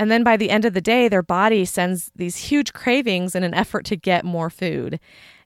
And 0.00 0.10
then 0.10 0.24
by 0.24 0.38
the 0.38 0.48
end 0.48 0.64
of 0.64 0.72
the 0.72 0.80
day, 0.80 1.08
their 1.08 1.22
body 1.22 1.66
sends 1.66 2.10
these 2.16 2.38
huge 2.38 2.72
cravings 2.72 3.34
in 3.34 3.44
an 3.44 3.52
effort 3.52 3.84
to 3.84 3.96
get 3.96 4.24
more 4.24 4.48
food. 4.48 4.98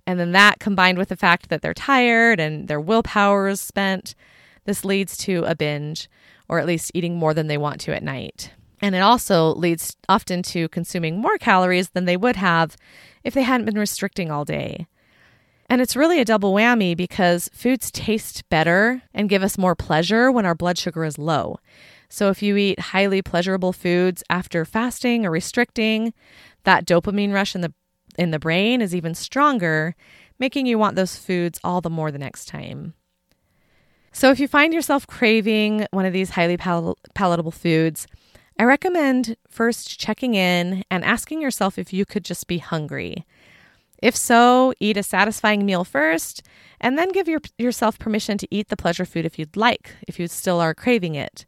And 0.06 0.20
then 0.20 0.30
that 0.30 0.60
combined 0.60 0.96
with 0.96 1.08
the 1.08 1.16
fact 1.16 1.48
that 1.48 1.60
they're 1.60 1.74
tired 1.74 2.38
and 2.38 2.68
their 2.68 2.80
willpower 2.80 3.48
is 3.48 3.60
spent, 3.60 4.14
this 4.64 4.84
leads 4.84 5.16
to 5.18 5.42
a 5.42 5.56
binge 5.56 6.08
or 6.48 6.60
at 6.60 6.66
least 6.66 6.92
eating 6.94 7.16
more 7.16 7.34
than 7.34 7.48
they 7.48 7.58
want 7.58 7.80
to 7.80 7.96
at 7.96 8.04
night. 8.04 8.52
And 8.80 8.94
it 8.94 9.00
also 9.00 9.52
leads 9.56 9.96
often 10.08 10.44
to 10.44 10.68
consuming 10.68 11.18
more 11.18 11.36
calories 11.36 11.90
than 11.90 12.04
they 12.04 12.16
would 12.16 12.36
have 12.36 12.76
if 13.24 13.34
they 13.34 13.42
hadn't 13.42 13.66
been 13.66 13.76
restricting 13.76 14.30
all 14.30 14.44
day. 14.44 14.86
And 15.68 15.80
it's 15.80 15.96
really 15.96 16.20
a 16.20 16.24
double 16.24 16.54
whammy 16.54 16.96
because 16.96 17.50
foods 17.52 17.90
taste 17.90 18.48
better 18.50 19.02
and 19.12 19.28
give 19.28 19.42
us 19.42 19.58
more 19.58 19.74
pleasure 19.74 20.30
when 20.30 20.46
our 20.46 20.54
blood 20.54 20.78
sugar 20.78 21.04
is 21.04 21.18
low. 21.18 21.58
So 22.08 22.30
if 22.30 22.42
you 22.42 22.56
eat 22.56 22.78
highly 22.78 23.22
pleasurable 23.22 23.72
foods 23.72 24.22
after 24.30 24.64
fasting 24.64 25.26
or 25.26 25.30
restricting, 25.30 26.12
that 26.64 26.86
dopamine 26.86 27.32
rush 27.32 27.54
in 27.54 27.60
the 27.60 27.72
in 28.16 28.30
the 28.30 28.38
brain 28.38 28.80
is 28.80 28.94
even 28.94 29.14
stronger, 29.14 29.96
making 30.38 30.66
you 30.66 30.78
want 30.78 30.96
those 30.96 31.16
foods 31.16 31.58
all 31.64 31.80
the 31.80 31.90
more 31.90 32.12
the 32.12 32.18
next 32.18 32.46
time. 32.46 32.94
So 34.12 34.30
if 34.30 34.38
you 34.38 34.46
find 34.46 34.72
yourself 34.72 35.06
craving 35.06 35.86
one 35.90 36.06
of 36.06 36.12
these 36.12 36.30
highly 36.30 36.56
pal- 36.56 36.96
palatable 37.14 37.50
foods, 37.50 38.06
I 38.56 38.62
recommend 38.62 39.36
first 39.48 39.98
checking 39.98 40.34
in 40.34 40.84
and 40.88 41.04
asking 41.04 41.42
yourself 41.42 41.76
if 41.76 41.92
you 41.92 42.04
could 42.04 42.24
just 42.24 42.46
be 42.46 42.58
hungry. 42.58 43.26
If 44.00 44.14
so, 44.14 44.72
eat 44.78 44.96
a 44.96 45.02
satisfying 45.02 45.66
meal 45.66 45.82
first, 45.82 46.42
and 46.80 46.96
then 46.96 47.10
give 47.10 47.26
your, 47.26 47.40
yourself 47.58 47.98
permission 47.98 48.38
to 48.38 48.48
eat 48.52 48.68
the 48.68 48.76
pleasure 48.76 49.04
food 49.04 49.24
if 49.24 49.38
you'd 49.38 49.56
like, 49.56 49.96
if 50.06 50.20
you 50.20 50.28
still 50.28 50.60
are 50.60 50.74
craving 50.74 51.16
it 51.16 51.46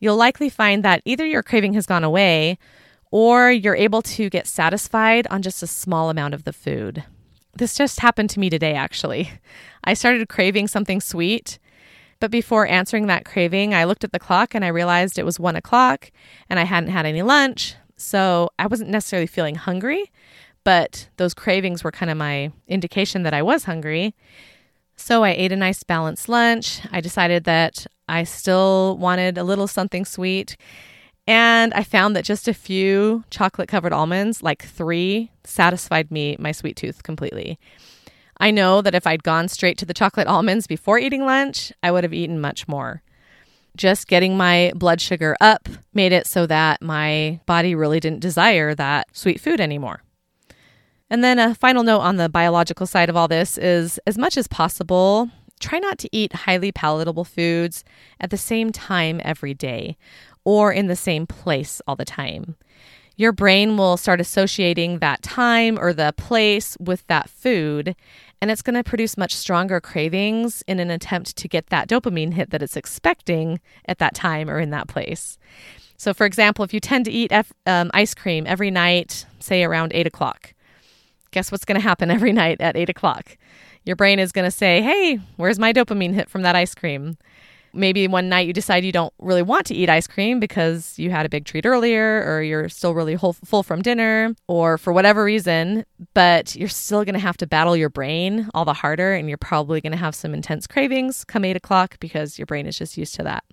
you'll 0.00 0.16
likely 0.16 0.48
find 0.48 0.84
that 0.84 1.02
either 1.04 1.26
your 1.26 1.42
craving 1.42 1.74
has 1.74 1.86
gone 1.86 2.04
away 2.04 2.58
or 3.10 3.50
you're 3.50 3.76
able 3.76 4.02
to 4.02 4.28
get 4.28 4.46
satisfied 4.46 5.26
on 5.28 5.42
just 5.42 5.62
a 5.62 5.66
small 5.66 6.10
amount 6.10 6.34
of 6.34 6.44
the 6.44 6.52
food. 6.52 7.04
This 7.54 7.76
just 7.76 8.00
happened 8.00 8.30
to 8.30 8.40
me 8.40 8.50
today, 8.50 8.74
actually. 8.74 9.30
I 9.84 9.94
started 9.94 10.28
craving 10.28 10.68
something 10.68 11.00
sweet, 11.00 11.58
but 12.20 12.30
before 12.30 12.66
answering 12.66 13.06
that 13.06 13.24
craving, 13.24 13.74
I 13.74 13.84
looked 13.84 14.04
at 14.04 14.12
the 14.12 14.18
clock 14.18 14.54
and 14.54 14.64
I 14.64 14.68
realized 14.68 15.18
it 15.18 15.24
was 15.24 15.40
one 15.40 15.56
o'clock 15.56 16.10
and 16.48 16.58
I 16.58 16.64
hadn't 16.64 16.90
had 16.90 17.06
any 17.06 17.22
lunch. 17.22 17.74
So 17.96 18.50
I 18.58 18.66
wasn't 18.66 18.90
necessarily 18.90 19.26
feeling 19.26 19.56
hungry, 19.56 20.10
but 20.62 21.08
those 21.16 21.34
cravings 21.34 21.82
were 21.82 21.90
kind 21.90 22.10
of 22.10 22.16
my 22.16 22.52
indication 22.68 23.22
that 23.22 23.34
I 23.34 23.42
was 23.42 23.64
hungry. 23.64 24.14
So 24.98 25.24
I 25.24 25.30
ate 25.30 25.52
a 25.52 25.56
nice 25.56 25.84
balanced 25.84 26.28
lunch. 26.28 26.80
I 26.92 27.00
decided 27.00 27.44
that 27.44 27.86
I 28.08 28.24
still 28.24 28.98
wanted 28.98 29.38
a 29.38 29.44
little 29.44 29.68
something 29.68 30.04
sweet. 30.04 30.56
And 31.26 31.72
I 31.72 31.84
found 31.84 32.16
that 32.16 32.24
just 32.24 32.48
a 32.48 32.52
few 32.52 33.24
chocolate 33.30 33.68
covered 33.68 33.92
almonds, 33.92 34.42
like 34.42 34.62
three, 34.62 35.30
satisfied 35.44 36.10
me, 36.10 36.36
my 36.38 36.52
sweet 36.52 36.76
tooth 36.76 37.04
completely. 37.04 37.58
I 38.40 38.50
know 38.50 38.82
that 38.82 38.94
if 38.94 39.06
I'd 39.06 39.22
gone 39.22 39.48
straight 39.48 39.78
to 39.78 39.86
the 39.86 39.94
chocolate 39.94 40.26
almonds 40.26 40.66
before 40.66 40.98
eating 40.98 41.24
lunch, 41.24 41.72
I 41.82 41.90
would 41.90 42.04
have 42.04 42.14
eaten 42.14 42.40
much 42.40 42.66
more. 42.66 43.02
Just 43.76 44.08
getting 44.08 44.36
my 44.36 44.72
blood 44.74 45.00
sugar 45.00 45.36
up 45.40 45.68
made 45.94 46.12
it 46.12 46.26
so 46.26 46.44
that 46.46 46.82
my 46.82 47.40
body 47.46 47.74
really 47.74 48.00
didn't 48.00 48.20
desire 48.20 48.74
that 48.74 49.06
sweet 49.12 49.40
food 49.40 49.60
anymore. 49.60 50.02
And 51.10 51.24
then 51.24 51.38
a 51.38 51.54
final 51.54 51.82
note 51.82 52.00
on 52.00 52.16
the 52.16 52.28
biological 52.28 52.86
side 52.86 53.08
of 53.08 53.16
all 53.16 53.28
this 53.28 53.56
is 53.56 53.98
as 54.06 54.18
much 54.18 54.36
as 54.36 54.46
possible, 54.46 55.30
try 55.58 55.78
not 55.78 55.98
to 55.98 56.08
eat 56.12 56.32
highly 56.32 56.70
palatable 56.70 57.24
foods 57.24 57.82
at 58.20 58.30
the 58.30 58.36
same 58.36 58.70
time 58.72 59.20
every 59.24 59.54
day 59.54 59.96
or 60.44 60.72
in 60.72 60.86
the 60.86 60.96
same 60.96 61.26
place 61.26 61.80
all 61.86 61.96
the 61.96 62.04
time. 62.04 62.56
Your 63.16 63.32
brain 63.32 63.76
will 63.76 63.96
start 63.96 64.20
associating 64.20 65.00
that 65.00 65.22
time 65.22 65.76
or 65.76 65.92
the 65.92 66.14
place 66.16 66.76
with 66.78 67.04
that 67.08 67.28
food, 67.28 67.96
and 68.40 68.48
it's 68.48 68.62
going 68.62 68.76
to 68.76 68.84
produce 68.84 69.18
much 69.18 69.34
stronger 69.34 69.80
cravings 69.80 70.62
in 70.68 70.78
an 70.78 70.88
attempt 70.90 71.36
to 71.36 71.48
get 71.48 71.66
that 71.66 71.88
dopamine 71.88 72.34
hit 72.34 72.50
that 72.50 72.62
it's 72.62 72.76
expecting 72.76 73.60
at 73.86 73.98
that 73.98 74.14
time 74.14 74.48
or 74.48 74.60
in 74.60 74.70
that 74.70 74.86
place. 74.86 75.36
So, 75.96 76.14
for 76.14 76.26
example, 76.26 76.64
if 76.64 76.72
you 76.72 76.78
tend 76.78 77.06
to 77.06 77.10
eat 77.10 77.32
um, 77.66 77.90
ice 77.92 78.14
cream 78.14 78.46
every 78.46 78.70
night, 78.70 79.26
say 79.40 79.64
around 79.64 79.92
eight 79.92 80.06
o'clock, 80.06 80.54
guess 81.30 81.52
what's 81.52 81.64
going 81.64 81.80
to 81.80 81.86
happen 81.86 82.10
every 82.10 82.32
night 82.32 82.60
at 82.60 82.76
eight 82.76 82.88
o'clock? 82.88 83.36
Your 83.84 83.96
brain 83.96 84.18
is 84.18 84.32
going 84.32 84.44
to 84.44 84.50
say, 84.50 84.82
Hey, 84.82 85.16
where's 85.36 85.58
my 85.58 85.72
dopamine 85.72 86.14
hit 86.14 86.28
from 86.28 86.42
that 86.42 86.56
ice 86.56 86.74
cream? 86.74 87.16
Maybe 87.74 88.08
one 88.08 88.28
night 88.28 88.46
you 88.46 88.52
decide 88.52 88.84
you 88.84 88.92
don't 88.92 89.12
really 89.18 89.42
want 89.42 89.66
to 89.66 89.74
eat 89.74 89.90
ice 89.90 90.06
cream 90.06 90.40
because 90.40 90.98
you 90.98 91.10
had 91.10 91.26
a 91.26 91.28
big 91.28 91.44
treat 91.44 91.66
earlier, 91.66 92.24
or 92.26 92.42
you're 92.42 92.68
still 92.70 92.94
really 92.94 93.16
full 93.16 93.62
from 93.62 93.82
dinner, 93.82 94.34
or 94.48 94.78
for 94.78 94.92
whatever 94.92 95.22
reason, 95.22 95.84
but 96.14 96.56
you're 96.56 96.68
still 96.68 97.04
going 97.04 97.14
to 97.14 97.20
have 97.20 97.36
to 97.36 97.46
battle 97.46 97.76
your 97.76 97.90
brain 97.90 98.48
all 98.54 98.64
the 98.64 98.72
harder, 98.72 99.12
and 99.12 99.28
you're 99.28 99.36
probably 99.36 99.82
going 99.82 99.92
to 99.92 99.98
have 99.98 100.14
some 100.14 100.32
intense 100.32 100.66
cravings 100.66 101.24
come 101.24 101.44
eight 101.44 101.56
o'clock 101.56 102.00
because 102.00 102.38
your 102.38 102.46
brain 102.46 102.66
is 102.66 102.76
just 102.76 102.96
used 102.96 103.14
to 103.16 103.22
that. 103.22 103.44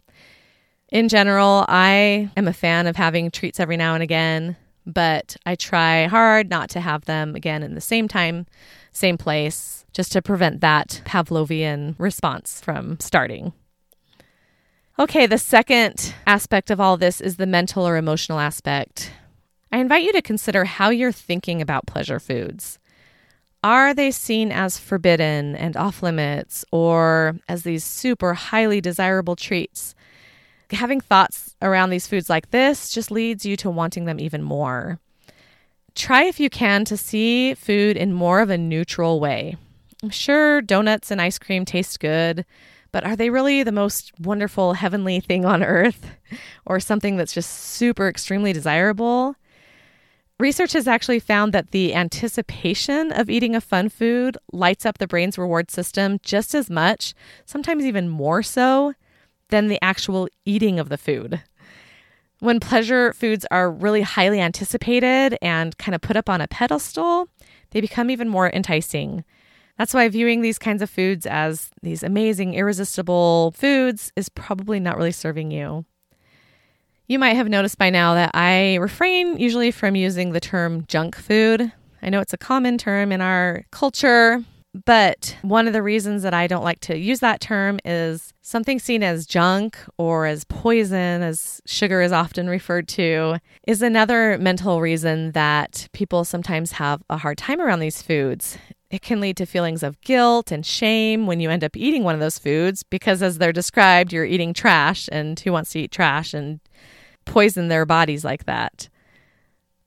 In 0.89 1.10
general, 1.10 1.65
I 1.67 2.29
am 2.38 2.48
a 2.48 2.53
fan 2.53 2.88
of 2.88 2.96
having 2.96 3.32
treats 3.32 3.60
every 3.60 3.75
now 3.75 3.96
and 3.96 4.03
again 4.03 4.55
but 4.86 5.38
I 5.46 5.56
try 5.56 6.06
hard 6.06 6.50
not 6.50 6.70
to 6.72 6.82
have 6.82 7.06
them 7.06 7.36
again 7.36 7.63
in 7.63 7.75
the 7.75 7.82
same 7.82 8.08
time, 8.08 8.46
same 8.92 9.18
place, 9.18 9.86
just 9.94 10.12
to 10.12 10.22
prevent 10.22 10.62
that 10.62 11.01
Pavlovian 11.06 11.96
response 11.98 12.62
from 12.62 13.00
starting. 13.00 13.54
Okay, 14.98 15.25
the 15.25 15.38
second 15.38 16.13
aspect 16.25 16.72
of 16.72 16.80
all 16.80 16.96
this 16.96 17.20
is 17.20 17.36
the 17.36 17.46
mental 17.46 17.86
or 17.88 17.98
emotional 17.98 18.39
aspect. 18.39 19.12
I 19.72 19.80
invite 19.80 20.04
you 20.04 20.13
to 20.13 20.22
consider 20.22 20.63
how 20.63 20.89
you're 20.89 21.12
thinking 21.12 21.62
about 21.62 21.86
pleasure 21.86 22.20
foods. 22.20 22.80
Are 23.62 23.94
they 23.94 24.12
seen 24.12 24.51
as 24.51 24.77
forbidden 24.77 25.56
and 25.56 25.75
off 25.75 26.04
limits 26.04 26.63
or 26.72 27.36
as 27.50 27.63
these 27.63 27.84
super 27.84 28.36
highly 28.36 28.80
desirable 28.80 29.36
treats? 29.36 29.96
Having 30.72 31.01
thoughts 31.01 31.55
around 31.62 31.89
these 31.89 32.07
foods 32.07 32.29
like 32.29 32.51
this 32.51 32.89
just 32.89 33.12
leads 33.12 33.45
you 33.45 33.55
to 33.57 33.69
wanting 33.69 34.05
them 34.05 34.19
even 34.19 34.41
more. 34.41 35.00
Try, 35.95 36.24
if 36.24 36.39
you 36.39 36.50
can, 36.50 36.84
to 36.86 36.98
see 36.98 37.53
food 37.53 37.95
in 37.95 38.13
more 38.13 38.41
of 38.41 38.50
a 38.50 38.57
neutral 38.57 39.19
way. 39.19 39.55
I'm 40.03 40.10
sure 40.10 40.62
donuts 40.62 41.10
and 41.10 41.22
ice 41.22 41.39
cream 41.39 41.65
taste 41.65 42.00
good, 42.00 42.45
but 42.91 43.05
are 43.05 43.15
they 43.15 43.29
really 43.29 43.63
the 43.63 43.72
most 43.72 44.12
wonderful 44.19 44.74
heavenly 44.74 45.19
thing 45.19 45.45
on 45.45 45.63
earth 45.63 46.12
or 46.65 46.80
something 46.80 47.17
that's 47.17 47.34
just 47.34 47.49
super 47.49 48.08
extremely 48.08 48.54
desirable? 48.54 49.36
Research 50.38 50.73
has 50.73 50.86
actually 50.86 51.21
found 51.21 51.54
that 51.54 51.71
the 51.71 51.95
anticipation 51.95 53.13
of 53.13 53.30
eating 53.30 53.56
a 53.56 53.62
fun 53.62 53.88
food 53.88 54.38
lights 54.51 54.86
up 54.86 54.97
the 54.97 55.08
brain's 55.08 55.38
reward 55.38 55.71
system 55.71 56.19
just 56.23 56.54
as 56.54 56.69
much, 56.69 57.13
sometimes 57.45 57.86
even 57.86 58.10
more 58.10 58.43
so, 58.43 58.93
than 59.49 59.67
the 59.67 59.79
actual 59.84 60.27
eating 60.45 60.79
of 60.79 60.89
the 60.89 60.97
food. 60.97 61.41
When 62.39 62.60
pleasure 62.60 63.13
foods 63.13 63.45
are 63.49 63.71
really 63.71 64.01
highly 64.01 64.41
anticipated 64.41 65.38
and 65.41 65.77
kind 65.77 65.95
of 65.95 66.01
put 66.01 66.17
up 66.17 66.29
on 66.29 66.41
a 66.41 66.47
pedestal, 66.47 67.29
they 67.71 67.81
become 67.81 68.10
even 68.10 68.27
more 68.29 68.49
enticing. 68.51 69.23
That's 69.77 69.93
why 69.93 70.08
viewing 70.10 70.41
these 70.41 70.60
kinds 70.60 70.81
of 70.81 70.89
foods 70.89 71.25
as 71.25 71.69
these 71.81 72.03
amazing, 72.03 72.53
irresistible 72.53 73.53
foods 73.55 74.12
is 74.15 74.29
probably 74.29 74.79
not 74.79 74.97
really 74.97 75.12
serving 75.12 75.51
you. 75.51 75.86
You 77.08 77.19
might 77.19 77.36
have 77.36 77.49
noticed 77.49 77.77
by 77.77 77.89
now 77.89 78.15
that 78.15 78.31
I 78.34 78.75
refrain 78.75 79.38
usually 79.38 79.71
from 79.71 79.95
using 79.95 80.31
the 80.31 80.39
term 80.39 80.86
junk 80.88 81.15
food. 81.15 81.71
I 82.01 82.10
know 82.10 82.19
it's 82.19 82.34
a 82.34 82.38
common 82.38 82.77
term 82.77 83.12
in 83.12 83.21
our 83.21 83.65
culture, 83.71 84.43
but 84.83 85.38
one 85.41 85.67
of 85.67 85.73
the 85.73 85.81
reasons 85.81 86.23
that 86.23 86.33
I 86.33 86.47
don't 86.47 86.63
like 86.63 86.81
to 86.81 86.97
use 86.97 87.21
that 87.21 87.39
term 87.39 87.79
is 87.85 88.33
something 88.41 88.77
seen 88.77 89.03
as 89.03 89.25
junk 89.25 89.77
or 89.97 90.25
as 90.25 90.43
poison, 90.43 91.21
as 91.21 91.61
sugar 91.65 92.01
is 92.01 92.11
often 92.11 92.49
referred 92.49 92.89
to, 92.89 93.38
is 93.65 93.81
another 93.81 94.38
mental 94.38 94.81
reason 94.81 95.31
that 95.31 95.88
people 95.93 96.25
sometimes 96.25 96.73
have 96.73 97.01
a 97.09 97.17
hard 97.17 97.38
time 97.38 97.61
around 97.61 97.79
these 97.79 98.01
foods. 98.01 98.57
It 98.89 99.01
can 99.01 99.21
lead 99.21 99.38
to 99.38 99.45
feelings 99.45 99.81
of 99.81 100.01
guilt 100.01 100.51
and 100.51 100.65
shame 100.65 101.25
when 101.25 101.39
you 101.39 101.49
end 101.49 101.63
up 101.63 101.77
eating 101.77 102.03
one 102.03 102.13
of 102.13 102.21
those 102.21 102.39
foods 102.39 102.83
because, 102.83 103.21
as 103.21 103.38
they're 103.38 103.53
described, 103.53 104.11
you're 104.11 104.25
eating 104.25 104.53
trash, 104.53 105.07
and 105.11 105.39
who 105.39 105.53
wants 105.53 105.71
to 105.71 105.79
eat 105.79 105.91
trash 105.91 106.33
and 106.33 106.59
poison 107.23 107.69
their 107.69 107.85
bodies 107.85 108.25
like 108.25 108.45
that? 108.45 108.89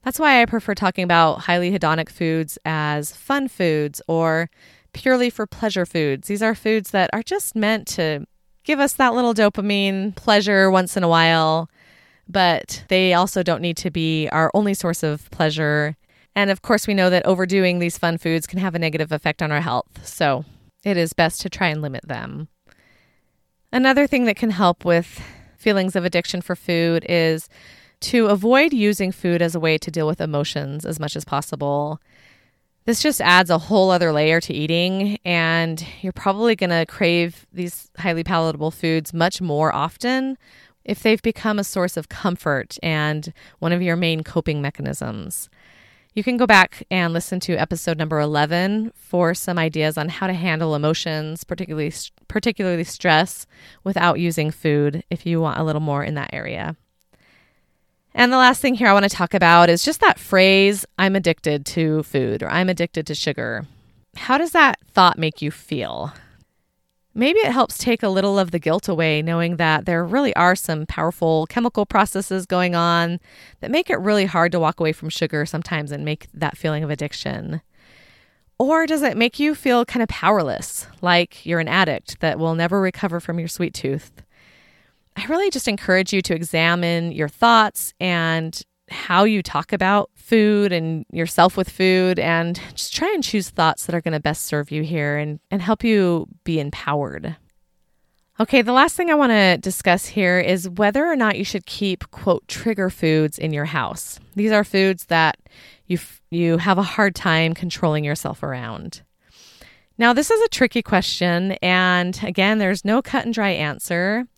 That's 0.02 0.18
why 0.18 0.40
I 0.40 0.46
prefer 0.46 0.74
talking 0.74 1.04
about 1.04 1.40
highly 1.40 1.70
hedonic 1.70 2.08
foods 2.08 2.58
as 2.64 3.14
fun 3.14 3.48
foods 3.48 4.00
or 4.08 4.48
purely 4.92 5.30
for 5.30 5.46
pleasure 5.46 5.86
foods. 5.86 6.28
These 6.28 6.42
are 6.42 6.54
foods 6.54 6.90
that 6.90 7.10
are 7.12 7.22
just 7.22 7.54
meant 7.54 7.86
to 7.88 8.26
give 8.64 8.80
us 8.80 8.92
that 8.94 9.14
little 9.14 9.34
dopamine 9.34 10.14
pleasure 10.14 10.70
once 10.70 10.96
in 10.96 11.02
a 11.02 11.08
while, 11.08 11.70
but 12.28 12.84
they 12.88 13.14
also 13.14 13.42
don't 13.42 13.62
need 13.62 13.76
to 13.78 13.90
be 13.90 14.28
our 14.28 14.50
only 14.54 14.74
source 14.74 15.02
of 15.02 15.30
pleasure. 15.30 15.96
And 16.36 16.50
of 16.50 16.62
course, 16.62 16.86
we 16.86 16.94
know 16.94 17.10
that 17.10 17.26
overdoing 17.26 17.78
these 17.78 17.98
fun 17.98 18.18
foods 18.18 18.46
can 18.46 18.58
have 18.58 18.74
a 18.74 18.78
negative 18.78 19.12
effect 19.12 19.42
on 19.42 19.50
our 19.50 19.60
health, 19.60 20.06
so 20.06 20.44
it 20.84 20.96
is 20.96 21.12
best 21.12 21.40
to 21.40 21.50
try 21.50 21.68
and 21.68 21.82
limit 21.82 22.06
them. 22.06 22.48
Another 23.72 24.06
thing 24.06 24.24
that 24.24 24.36
can 24.36 24.50
help 24.50 24.84
with 24.84 25.20
feelings 25.56 25.96
of 25.96 26.04
addiction 26.04 26.40
for 26.40 26.54
food 26.54 27.04
is 27.08 27.48
to 28.00 28.26
avoid 28.26 28.72
using 28.72 29.10
food 29.10 29.42
as 29.42 29.54
a 29.54 29.60
way 29.60 29.76
to 29.78 29.90
deal 29.90 30.06
with 30.06 30.20
emotions 30.20 30.84
as 30.86 31.00
much 31.00 31.16
as 31.16 31.24
possible. 31.24 32.00
This 32.88 33.02
just 33.02 33.20
adds 33.20 33.50
a 33.50 33.58
whole 33.58 33.90
other 33.90 34.12
layer 34.12 34.40
to 34.40 34.54
eating, 34.54 35.18
and 35.22 35.84
you're 36.00 36.10
probably 36.10 36.56
going 36.56 36.70
to 36.70 36.86
crave 36.86 37.46
these 37.52 37.90
highly 37.98 38.24
palatable 38.24 38.70
foods 38.70 39.12
much 39.12 39.42
more 39.42 39.74
often 39.74 40.38
if 40.86 41.02
they've 41.02 41.20
become 41.20 41.58
a 41.58 41.64
source 41.64 41.98
of 41.98 42.08
comfort 42.08 42.78
and 42.82 43.34
one 43.58 43.72
of 43.72 43.82
your 43.82 43.94
main 43.94 44.24
coping 44.24 44.62
mechanisms. 44.62 45.50
You 46.14 46.24
can 46.24 46.38
go 46.38 46.46
back 46.46 46.82
and 46.90 47.12
listen 47.12 47.40
to 47.40 47.56
episode 47.56 47.98
number 47.98 48.20
11 48.20 48.92
for 48.94 49.34
some 49.34 49.58
ideas 49.58 49.98
on 49.98 50.08
how 50.08 50.26
to 50.26 50.32
handle 50.32 50.74
emotions, 50.74 51.44
particularly 51.44 51.92
particularly 52.26 52.84
stress, 52.84 53.46
without 53.84 54.18
using 54.18 54.50
food 54.50 55.04
if 55.10 55.26
you 55.26 55.42
want 55.42 55.60
a 55.60 55.62
little 55.62 55.82
more 55.82 56.02
in 56.02 56.14
that 56.14 56.30
area. 56.32 56.74
And 58.14 58.32
the 58.32 58.36
last 58.36 58.60
thing 58.60 58.74
here 58.74 58.88
I 58.88 58.92
want 58.92 59.04
to 59.04 59.08
talk 59.14 59.34
about 59.34 59.70
is 59.70 59.84
just 59.84 60.00
that 60.00 60.18
phrase, 60.18 60.84
I'm 60.98 61.14
addicted 61.14 61.66
to 61.66 62.02
food 62.02 62.42
or 62.42 62.50
I'm 62.50 62.68
addicted 62.68 63.06
to 63.06 63.14
sugar. 63.14 63.66
How 64.16 64.38
does 64.38 64.52
that 64.52 64.78
thought 64.92 65.18
make 65.18 65.40
you 65.40 65.50
feel? 65.50 66.12
Maybe 67.14 67.40
it 67.40 67.52
helps 67.52 67.78
take 67.78 68.02
a 68.02 68.08
little 68.08 68.38
of 68.38 68.52
the 68.52 68.58
guilt 68.60 68.88
away, 68.88 69.22
knowing 69.22 69.56
that 69.56 69.86
there 69.86 70.04
really 70.04 70.34
are 70.36 70.54
some 70.54 70.86
powerful 70.86 71.46
chemical 71.46 71.84
processes 71.84 72.46
going 72.46 72.74
on 72.74 73.18
that 73.60 73.70
make 73.70 73.90
it 73.90 73.98
really 73.98 74.26
hard 74.26 74.52
to 74.52 74.60
walk 74.60 74.78
away 74.78 74.92
from 74.92 75.08
sugar 75.08 75.44
sometimes 75.44 75.90
and 75.90 76.04
make 76.04 76.28
that 76.32 76.56
feeling 76.56 76.84
of 76.84 76.90
addiction. 76.90 77.60
Or 78.58 78.86
does 78.86 79.02
it 79.02 79.16
make 79.16 79.38
you 79.38 79.54
feel 79.54 79.84
kind 79.84 80.02
of 80.02 80.08
powerless, 80.08 80.86
like 81.00 81.44
you're 81.46 81.60
an 81.60 81.68
addict 81.68 82.20
that 82.20 82.38
will 82.38 82.54
never 82.54 82.80
recover 82.80 83.20
from 83.20 83.38
your 83.38 83.48
sweet 83.48 83.74
tooth? 83.74 84.22
I 85.18 85.24
really 85.24 85.50
just 85.50 85.66
encourage 85.66 86.12
you 86.12 86.22
to 86.22 86.34
examine 86.34 87.10
your 87.10 87.28
thoughts 87.28 87.92
and 87.98 88.60
how 88.88 89.24
you 89.24 89.42
talk 89.42 89.72
about 89.72 90.10
food 90.14 90.72
and 90.72 91.04
yourself 91.12 91.56
with 91.56 91.68
food 91.68 92.20
and 92.20 92.60
just 92.74 92.94
try 92.94 93.10
and 93.12 93.24
choose 93.24 93.50
thoughts 93.50 93.86
that 93.86 93.96
are 93.96 94.00
going 94.00 94.12
to 94.12 94.20
best 94.20 94.44
serve 94.44 94.70
you 94.70 94.84
here 94.84 95.18
and, 95.18 95.40
and 95.50 95.60
help 95.60 95.82
you 95.82 96.28
be 96.44 96.60
empowered. 96.60 97.36
Okay, 98.38 98.62
the 98.62 98.72
last 98.72 98.94
thing 98.94 99.10
I 99.10 99.16
want 99.16 99.32
to 99.32 99.56
discuss 99.58 100.06
here 100.06 100.38
is 100.38 100.68
whether 100.68 101.04
or 101.04 101.16
not 101.16 101.36
you 101.36 101.44
should 101.44 101.66
keep, 101.66 102.08
quote, 102.12 102.46
trigger 102.46 102.88
foods 102.88 103.40
in 103.40 103.52
your 103.52 103.64
house. 103.64 104.20
These 104.36 104.52
are 104.52 104.62
foods 104.62 105.06
that 105.06 105.36
you 105.88 105.98
you 106.30 106.58
have 106.58 106.78
a 106.78 106.82
hard 106.82 107.16
time 107.16 107.54
controlling 107.54 108.04
yourself 108.04 108.44
around. 108.44 109.02
Now, 109.96 110.12
this 110.12 110.30
is 110.30 110.40
a 110.42 110.48
tricky 110.48 110.82
question, 110.82 111.52
and 111.60 112.20
again, 112.22 112.58
there's 112.58 112.84
no 112.84 113.02
cut 113.02 113.24
and 113.24 113.34
dry 113.34 113.50
answer. 113.50 114.28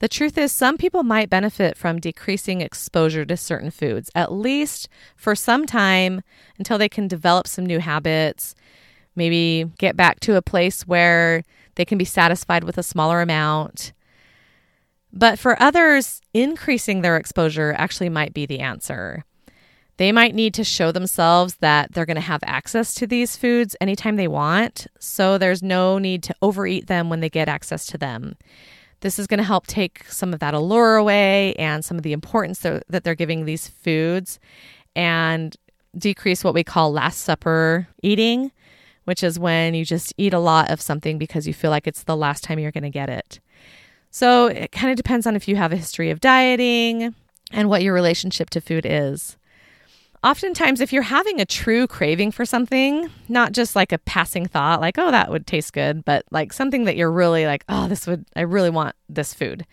The 0.00 0.08
truth 0.08 0.36
is, 0.36 0.52
some 0.52 0.76
people 0.76 1.02
might 1.02 1.30
benefit 1.30 1.78
from 1.78 2.00
decreasing 2.00 2.60
exposure 2.60 3.24
to 3.24 3.36
certain 3.36 3.70
foods, 3.70 4.10
at 4.14 4.32
least 4.32 4.88
for 5.16 5.34
some 5.34 5.66
time 5.66 6.22
until 6.58 6.78
they 6.78 6.88
can 6.88 7.08
develop 7.08 7.46
some 7.46 7.64
new 7.64 7.78
habits, 7.78 8.54
maybe 9.14 9.70
get 9.78 9.96
back 9.96 10.20
to 10.20 10.36
a 10.36 10.42
place 10.42 10.86
where 10.86 11.42
they 11.76 11.84
can 11.84 11.96
be 11.96 12.04
satisfied 12.04 12.64
with 12.64 12.76
a 12.76 12.82
smaller 12.82 13.22
amount. 13.22 13.92
But 15.12 15.38
for 15.38 15.60
others, 15.62 16.20
increasing 16.34 17.00
their 17.02 17.16
exposure 17.16 17.72
actually 17.78 18.08
might 18.08 18.34
be 18.34 18.46
the 18.46 18.60
answer. 18.60 19.24
They 19.96 20.10
might 20.10 20.34
need 20.34 20.54
to 20.54 20.64
show 20.64 20.90
themselves 20.90 21.54
that 21.60 21.92
they're 21.92 22.04
going 22.04 22.16
to 22.16 22.20
have 22.20 22.42
access 22.44 22.94
to 22.94 23.06
these 23.06 23.36
foods 23.36 23.76
anytime 23.80 24.16
they 24.16 24.26
want, 24.26 24.88
so 24.98 25.38
there's 25.38 25.62
no 25.62 25.98
need 25.98 26.24
to 26.24 26.34
overeat 26.42 26.88
them 26.88 27.08
when 27.08 27.20
they 27.20 27.30
get 27.30 27.48
access 27.48 27.86
to 27.86 27.98
them. 27.98 28.34
This 29.04 29.18
is 29.18 29.26
going 29.26 29.36
to 29.36 29.44
help 29.44 29.66
take 29.66 30.06
some 30.08 30.32
of 30.32 30.40
that 30.40 30.54
allure 30.54 30.96
away 30.96 31.52
and 31.56 31.84
some 31.84 31.98
of 31.98 32.04
the 32.04 32.14
importance 32.14 32.60
that 32.60 33.04
they're 33.04 33.14
giving 33.14 33.44
these 33.44 33.68
foods 33.68 34.40
and 34.96 35.54
decrease 35.98 36.42
what 36.42 36.54
we 36.54 36.64
call 36.64 36.90
Last 36.90 37.18
Supper 37.18 37.86
eating, 38.02 38.50
which 39.04 39.22
is 39.22 39.38
when 39.38 39.74
you 39.74 39.84
just 39.84 40.14
eat 40.16 40.32
a 40.32 40.38
lot 40.38 40.70
of 40.70 40.80
something 40.80 41.18
because 41.18 41.46
you 41.46 41.52
feel 41.52 41.70
like 41.70 41.86
it's 41.86 42.04
the 42.04 42.16
last 42.16 42.44
time 42.44 42.58
you're 42.58 42.70
going 42.70 42.82
to 42.82 42.88
get 42.88 43.10
it. 43.10 43.40
So 44.10 44.46
it 44.46 44.72
kind 44.72 44.90
of 44.90 44.96
depends 44.96 45.26
on 45.26 45.36
if 45.36 45.48
you 45.48 45.56
have 45.56 45.70
a 45.70 45.76
history 45.76 46.08
of 46.08 46.20
dieting 46.20 47.14
and 47.52 47.68
what 47.68 47.82
your 47.82 47.92
relationship 47.92 48.48
to 48.50 48.60
food 48.62 48.86
is. 48.88 49.36
Oftentimes, 50.24 50.80
if 50.80 50.90
you're 50.90 51.02
having 51.02 51.38
a 51.38 51.44
true 51.44 51.86
craving 51.86 52.30
for 52.30 52.46
something, 52.46 53.10
not 53.28 53.52
just 53.52 53.76
like 53.76 53.92
a 53.92 53.98
passing 53.98 54.46
thought, 54.46 54.80
like, 54.80 54.96
oh, 54.96 55.10
that 55.10 55.30
would 55.30 55.46
taste 55.46 55.74
good, 55.74 56.02
but 56.02 56.24
like 56.30 56.50
something 56.50 56.84
that 56.84 56.96
you're 56.96 57.12
really 57.12 57.44
like, 57.44 57.62
oh, 57.68 57.88
this 57.88 58.06
would, 58.06 58.24
I 58.34 58.40
really 58.40 58.70
want 58.70 58.96
this 59.06 59.34
food. 59.34 59.66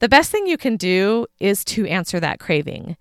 The 0.00 0.08
best 0.08 0.32
thing 0.32 0.48
you 0.48 0.58
can 0.58 0.76
do 0.76 1.28
is 1.38 1.64
to 1.66 1.86
answer 1.86 2.18
that 2.18 2.40
craving. 2.40 2.96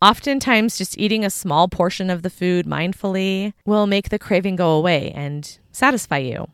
Oftentimes, 0.00 0.78
just 0.78 0.96
eating 0.96 1.22
a 1.22 1.28
small 1.28 1.68
portion 1.68 2.08
of 2.08 2.22
the 2.22 2.30
food 2.30 2.64
mindfully 2.64 3.52
will 3.66 3.86
make 3.86 4.08
the 4.08 4.18
craving 4.18 4.56
go 4.56 4.70
away 4.70 5.12
and 5.12 5.58
satisfy 5.70 6.16
you. 6.16 6.46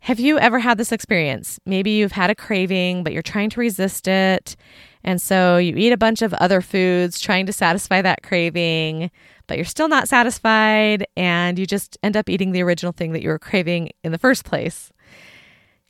Have 0.00 0.18
you 0.18 0.38
ever 0.38 0.58
had 0.58 0.78
this 0.78 0.92
experience? 0.92 1.60
Maybe 1.66 1.90
you've 1.90 2.12
had 2.12 2.30
a 2.30 2.34
craving, 2.34 3.04
but 3.04 3.12
you're 3.12 3.22
trying 3.22 3.50
to 3.50 3.60
resist 3.60 4.08
it. 4.08 4.56
And 5.04 5.20
so 5.20 5.58
you 5.58 5.76
eat 5.76 5.92
a 5.92 5.98
bunch 5.98 6.22
of 6.22 6.32
other 6.34 6.62
foods 6.62 7.20
trying 7.20 7.44
to 7.46 7.52
satisfy 7.52 8.00
that 8.02 8.22
craving, 8.22 9.10
but 9.46 9.58
you're 9.58 9.64
still 9.66 9.88
not 9.88 10.08
satisfied. 10.08 11.06
And 11.16 11.58
you 11.58 11.66
just 11.66 11.98
end 12.02 12.16
up 12.16 12.30
eating 12.30 12.52
the 12.52 12.62
original 12.62 12.92
thing 12.92 13.12
that 13.12 13.22
you 13.22 13.28
were 13.28 13.38
craving 13.38 13.90
in 14.02 14.10
the 14.10 14.18
first 14.18 14.44
place. 14.44 14.90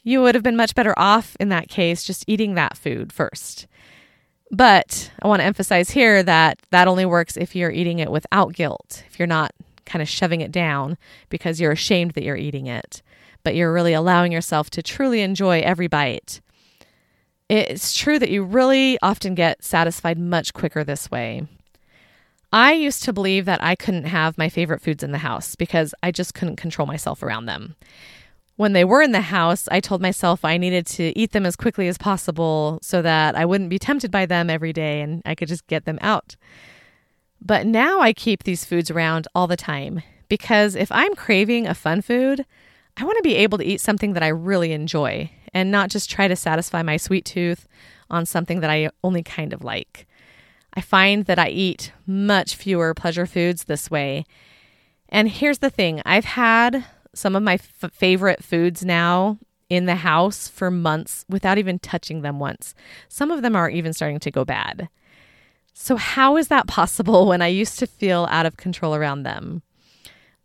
You 0.03 0.23
would 0.23 0.35
have 0.35 0.45
been 0.45 0.57
much 0.57 0.75
better 0.75 0.95
off 0.99 1.37
in 1.39 1.49
that 1.51 1.69
case 1.69 2.03
just 2.03 2.25
eating 2.27 2.55
that 2.55 2.77
food 2.77 3.13
first. 3.13 3.69
But 4.51 5.13
I 5.23 5.29
want 5.29 5.41
to 5.41 5.47
emphasize 5.47 5.91
here 5.91 6.25
that 6.25 6.59
that 6.71 6.89
only 6.89 7.07
works 7.07 7.37
if 7.37 7.55
you're 7.55 7.71
eating 7.71 8.01
it 8.01 8.11
without 8.11 8.55
guilt, 8.55 9.05
if 9.09 9.21
you're 9.21 9.29
not 9.29 9.53
kind 9.87 10.03
of 10.03 10.09
shoving 10.09 10.41
it 10.41 10.51
down 10.51 10.99
because 11.29 11.61
you're 11.61 11.73
ashamed 11.73 12.13
that 12.13 12.25
you're 12.25 12.37
eating 12.37 12.67
it, 12.67 13.03
but 13.43 13.55
you're 13.55 13.73
really 13.73 13.93
allowing 13.93 14.33
yourself 14.33 14.71
to 14.71 14.83
truly 14.83 15.21
enjoy 15.21 15.61
every 15.61 15.87
bite. 15.87 16.41
It's 17.49 17.95
true 17.95 18.19
that 18.19 18.31
you 18.31 18.45
really 18.45 18.99
often 19.03 19.35
get 19.35 19.65
satisfied 19.65 20.19
much 20.19 20.53
quicker 20.55 20.85
this 20.85 21.11
way. 21.11 21.47
I 22.53 22.73
used 22.73 23.03
to 23.05 23.13
believe 23.13 23.45
that 23.45 23.63
I 23.63 23.75
couldn't 23.75 24.05
have 24.05 24.39
my 24.39 24.49
favorite 24.49 24.81
foods 24.81 25.03
in 25.03 25.13
the 25.13 25.19
house 25.19 25.55
because 25.55 25.95
I 26.03 26.11
just 26.11 26.35
couldn't 26.35 26.57
control 26.57 26.87
myself 26.87 27.23
around 27.23 27.47
them 27.47 27.77
when 28.61 28.75
they 28.75 28.85
were 28.85 29.01
in 29.01 29.13
the 29.13 29.23
house, 29.23 29.67
I 29.71 29.81
told 29.81 30.03
myself 30.03 30.45
I 30.45 30.59
needed 30.59 30.85
to 30.89 31.19
eat 31.19 31.33
them 31.33 31.47
as 31.47 31.57
quickly 31.57 31.89
as 31.89 31.97
possible 31.97 32.79
so 32.83 33.01
that 33.01 33.35
I 33.35 33.47
wouldn't 33.47 33.71
be 33.71 33.79
tempted 33.79 34.11
by 34.11 34.27
them 34.27 34.51
every 34.51 34.75
day 34.75 35.01
and 35.01 35.23
I 35.25 35.35
could 35.35 35.49
just 35.49 35.67
get 35.67 35.87
them 35.87 35.99
out. 36.03 36.37
But 37.41 37.67
now 37.67 38.01
I 38.01 38.13
keep 38.13 38.43
these 38.43 38.67
foods 38.67 38.91
around 38.91 39.27
all 39.35 39.47
the 39.47 39.57
time 39.57 40.03
because 40.29 40.75
if 40.75 40.93
I'm 40.93 41.15
craving 41.15 41.67
a 41.67 41.75
fun 41.75 42.03
food, 42.03 42.45
I 43.01 43.05
want 43.05 43.17
to 43.17 43.23
be 43.23 43.37
able 43.37 43.57
to 43.57 43.65
eat 43.65 43.81
something 43.81 44.13
that 44.13 44.23
I 44.23 44.29
really 44.29 44.73
enjoy 44.73 45.31
and 45.55 45.71
not 45.71 45.89
just 45.89 46.11
try 46.11 46.29
to 46.29 46.37
satisfy 46.37 46.83
my 46.83 46.99
sweet 46.99 47.25
tooth 47.25 47.67
on 48.11 48.27
something 48.27 48.61
that 48.61 48.69
I 48.69 48.91
only 49.03 49.23
kind 49.23 49.55
of 49.55 49.65
like. 49.65 50.07
I 50.75 50.83
find 50.83 51.25
that 51.25 51.39
I 51.39 51.49
eat 51.49 51.93
much 52.07 52.57
fewer 52.57 52.93
pleasure 52.93 53.25
foods 53.25 53.65
this 53.65 53.91
way. 53.91 54.27
And 55.09 55.31
here's 55.31 55.61
the 55.61 55.71
thing 55.71 56.03
I've 56.05 56.27
had 56.27 56.85
some 57.15 57.35
of 57.35 57.43
my 57.43 57.55
f- 57.55 57.91
favorite 57.91 58.45
foods 58.45 58.85
now 58.85 59.39
in 59.71 59.87
the 59.87 59.97
house 59.97 60.47
for 60.47 60.71
months 60.71 61.25
without 61.27 61.57
even 61.57 61.79
touching 61.79 62.21
them 62.21 62.39
once. 62.39 62.75
Some 63.09 63.31
of 63.31 63.41
them 63.41 63.57
are 63.57 63.71
even 63.71 63.95
starting 63.95 64.21
to 64.21 64.31
go 64.31 64.45
bad. 64.45 64.91
So, 65.73 65.97
how 65.97 66.37
is 66.37 66.49
that 66.49 66.67
possible 66.67 67.27
when 67.29 67.41
I 67.41 67.47
used 67.47 67.79
to 67.79 67.87
feel 67.87 68.29
out 68.31 68.45
of 68.45 68.59
control 68.59 68.95
around 68.95 69.23
them? 69.23 69.63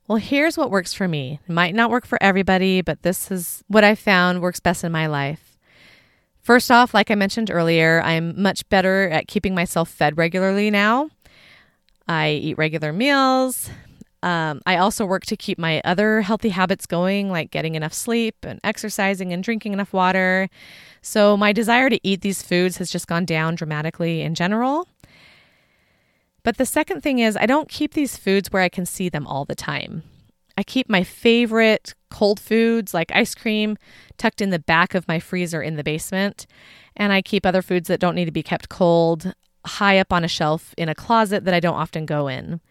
Well, 0.07 0.17
here's 0.17 0.57
what 0.57 0.69
works 0.69 0.93
for 0.93 1.07
me. 1.07 1.39
It 1.47 1.51
might 1.51 1.73
not 1.73 1.89
work 1.89 2.05
for 2.05 2.21
everybody, 2.21 2.81
but 2.81 3.01
this 3.01 3.31
is 3.31 3.63
what 3.67 3.83
I 3.83 3.95
found 3.95 4.41
works 4.41 4.59
best 4.59 4.83
in 4.83 4.91
my 4.91 5.07
life. 5.07 5.57
First 6.41 6.69
off, 6.69 6.93
like 6.93 7.09
I 7.09 7.15
mentioned 7.15 7.49
earlier, 7.49 8.01
I'm 8.03 8.39
much 8.39 8.67
better 8.69 9.09
at 9.09 9.27
keeping 9.27 9.55
myself 9.55 9.89
fed 9.89 10.15
regularly 10.17 10.69
now. 10.69 11.09
I 12.07 12.29
eat 12.33 12.57
regular 12.59 12.93
meals, 12.93 13.71
um, 14.25 14.61
I 14.65 14.77
also 14.77 15.05
work 15.05 15.23
to 15.27 15.37
keep 15.37 15.59
my 15.59 15.81
other 15.85 16.21
healthy 16.21 16.49
habits 16.49 16.87
going, 16.87 17.29
like 17.29 17.51
getting 17.51 17.75
enough 17.75 17.93
sleep 17.93 18.35
and 18.41 18.59
exercising 18.63 19.31
and 19.31 19.43
drinking 19.43 19.71
enough 19.71 19.93
water. 19.93 20.49
So 21.03 21.37
my 21.37 21.53
desire 21.53 21.91
to 21.91 21.99
eat 22.01 22.21
these 22.21 22.41
foods 22.41 22.77
has 22.77 22.89
just 22.89 23.05
gone 23.05 23.25
down 23.25 23.53
dramatically 23.53 24.21
in 24.21 24.33
general. 24.33 24.87
But 26.45 26.57
the 26.57 26.65
second 26.65 27.01
thing 27.01 27.17
is, 27.17 27.35
I 27.35 27.47
don't 27.47 27.67
keep 27.67 27.95
these 27.95 28.17
foods 28.17 28.51
where 28.51 28.61
I 28.61 28.69
can 28.69 28.85
see 28.85 29.09
them 29.09 29.25
all 29.25 29.45
the 29.45 29.55
time. 29.55 30.03
I 30.55 30.61
keep 30.61 30.87
my 30.87 31.03
favorite 31.03 31.95
cold 32.11 32.39
foods 32.39 32.93
like 32.93 33.11
ice 33.13 33.33
cream 33.33 33.77
tucked 34.17 34.41
in 34.41 34.51
the 34.51 34.59
back 34.59 34.93
of 34.93 35.07
my 35.07 35.19
freezer 35.19 35.63
in 35.63 35.75
the 35.75 35.83
basement. 35.83 36.45
And 36.95 37.11
I 37.11 37.23
keep 37.23 37.47
other 37.47 37.63
foods 37.63 37.87
that 37.87 37.99
don't 37.99 38.13
need 38.13 38.25
to 38.25 38.31
be 38.31 38.43
kept 38.43 38.69
cold 38.69 39.33
high 39.65 39.97
up 39.97 40.13
on 40.13 40.23
a 40.23 40.27
shelf 40.27 40.75
in 40.77 40.87
a 40.87 40.93
closet 40.93 41.45
that 41.45 41.53
I 41.55 41.59
don't 41.59 41.73
often 41.73 42.05
go 42.05 42.27
in. 42.27 42.61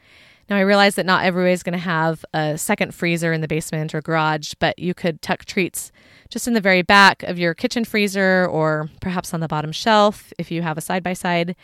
Now, 0.48 0.56
I 0.56 0.60
realize 0.60 0.94
that 0.94 1.06
not 1.06 1.24
everybody's 1.24 1.64
going 1.64 1.72
to 1.72 1.78
have 1.78 2.24
a 2.32 2.56
second 2.56 2.94
freezer 2.94 3.32
in 3.32 3.40
the 3.40 3.48
basement 3.48 3.92
or 3.92 4.00
garage, 4.02 4.52
but 4.60 4.78
you 4.78 4.94
could 4.94 5.20
tuck 5.20 5.46
treats 5.46 5.90
just 6.28 6.46
in 6.46 6.54
the 6.54 6.60
very 6.60 6.82
back 6.82 7.24
of 7.24 7.38
your 7.38 7.54
kitchen 7.54 7.84
freezer 7.84 8.46
or 8.46 8.88
perhaps 9.00 9.34
on 9.34 9.40
the 9.40 9.48
bottom 9.48 9.72
shelf 9.72 10.32
if 10.38 10.50
you 10.50 10.62
have 10.62 10.78
a 10.78 10.82
side 10.82 11.02
by 11.02 11.14
side. 11.14 11.56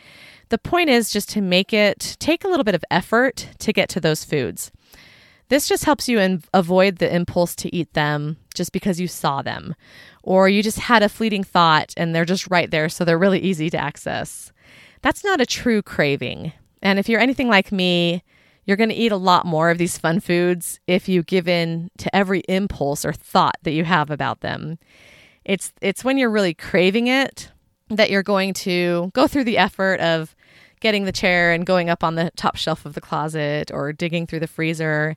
The 0.51 0.57
point 0.57 0.89
is 0.89 1.11
just 1.11 1.29
to 1.29 1.41
make 1.41 1.71
it 1.71 2.17
take 2.19 2.43
a 2.43 2.49
little 2.49 2.65
bit 2.65 2.75
of 2.75 2.83
effort 2.91 3.47
to 3.59 3.71
get 3.71 3.87
to 3.87 4.01
those 4.01 4.25
foods. 4.25 4.69
This 5.47 5.65
just 5.65 5.85
helps 5.85 6.09
you 6.09 6.19
in- 6.19 6.43
avoid 6.53 6.97
the 6.97 7.13
impulse 7.13 7.55
to 7.55 7.73
eat 7.73 7.93
them 7.93 8.35
just 8.53 8.73
because 8.73 8.99
you 8.99 9.07
saw 9.07 9.41
them, 9.41 9.75
or 10.23 10.49
you 10.49 10.61
just 10.61 10.79
had 10.79 11.03
a 11.03 11.09
fleeting 11.09 11.45
thought 11.45 11.93
and 11.95 12.13
they're 12.13 12.25
just 12.25 12.51
right 12.51 12.69
there, 12.69 12.89
so 12.89 13.05
they're 13.05 13.17
really 13.17 13.39
easy 13.39 13.69
to 13.69 13.77
access. 13.77 14.51
That's 15.01 15.23
not 15.23 15.39
a 15.39 15.45
true 15.45 15.81
craving. 15.81 16.51
And 16.81 16.99
if 16.99 17.07
you're 17.07 17.21
anything 17.21 17.47
like 17.47 17.71
me, 17.71 18.21
you're 18.65 18.75
going 18.75 18.89
to 18.89 18.95
eat 18.95 19.13
a 19.13 19.17
lot 19.17 19.45
more 19.45 19.69
of 19.69 19.77
these 19.77 19.97
fun 19.97 20.19
foods 20.19 20.81
if 20.85 21.07
you 21.07 21.23
give 21.23 21.47
in 21.47 21.91
to 21.99 22.13
every 22.13 22.41
impulse 22.49 23.05
or 23.05 23.13
thought 23.13 23.55
that 23.63 23.71
you 23.71 23.85
have 23.85 24.11
about 24.11 24.41
them. 24.41 24.79
It's 25.45 25.71
it's 25.81 26.03
when 26.03 26.17
you're 26.17 26.29
really 26.29 26.53
craving 26.53 27.07
it 27.07 27.51
that 27.89 28.09
you're 28.09 28.23
going 28.23 28.53
to 28.53 29.11
go 29.13 29.27
through 29.27 29.45
the 29.45 29.57
effort 29.57 29.99
of 30.01 30.35
getting 30.81 31.05
the 31.05 31.11
chair 31.11 31.51
and 31.53 31.65
going 31.65 31.89
up 31.89 32.03
on 32.03 32.15
the 32.15 32.31
top 32.35 32.57
shelf 32.57 32.85
of 32.85 32.93
the 32.93 33.01
closet 33.01 33.71
or 33.73 33.93
digging 33.93 34.27
through 34.27 34.41
the 34.41 34.47
freezer 34.47 35.15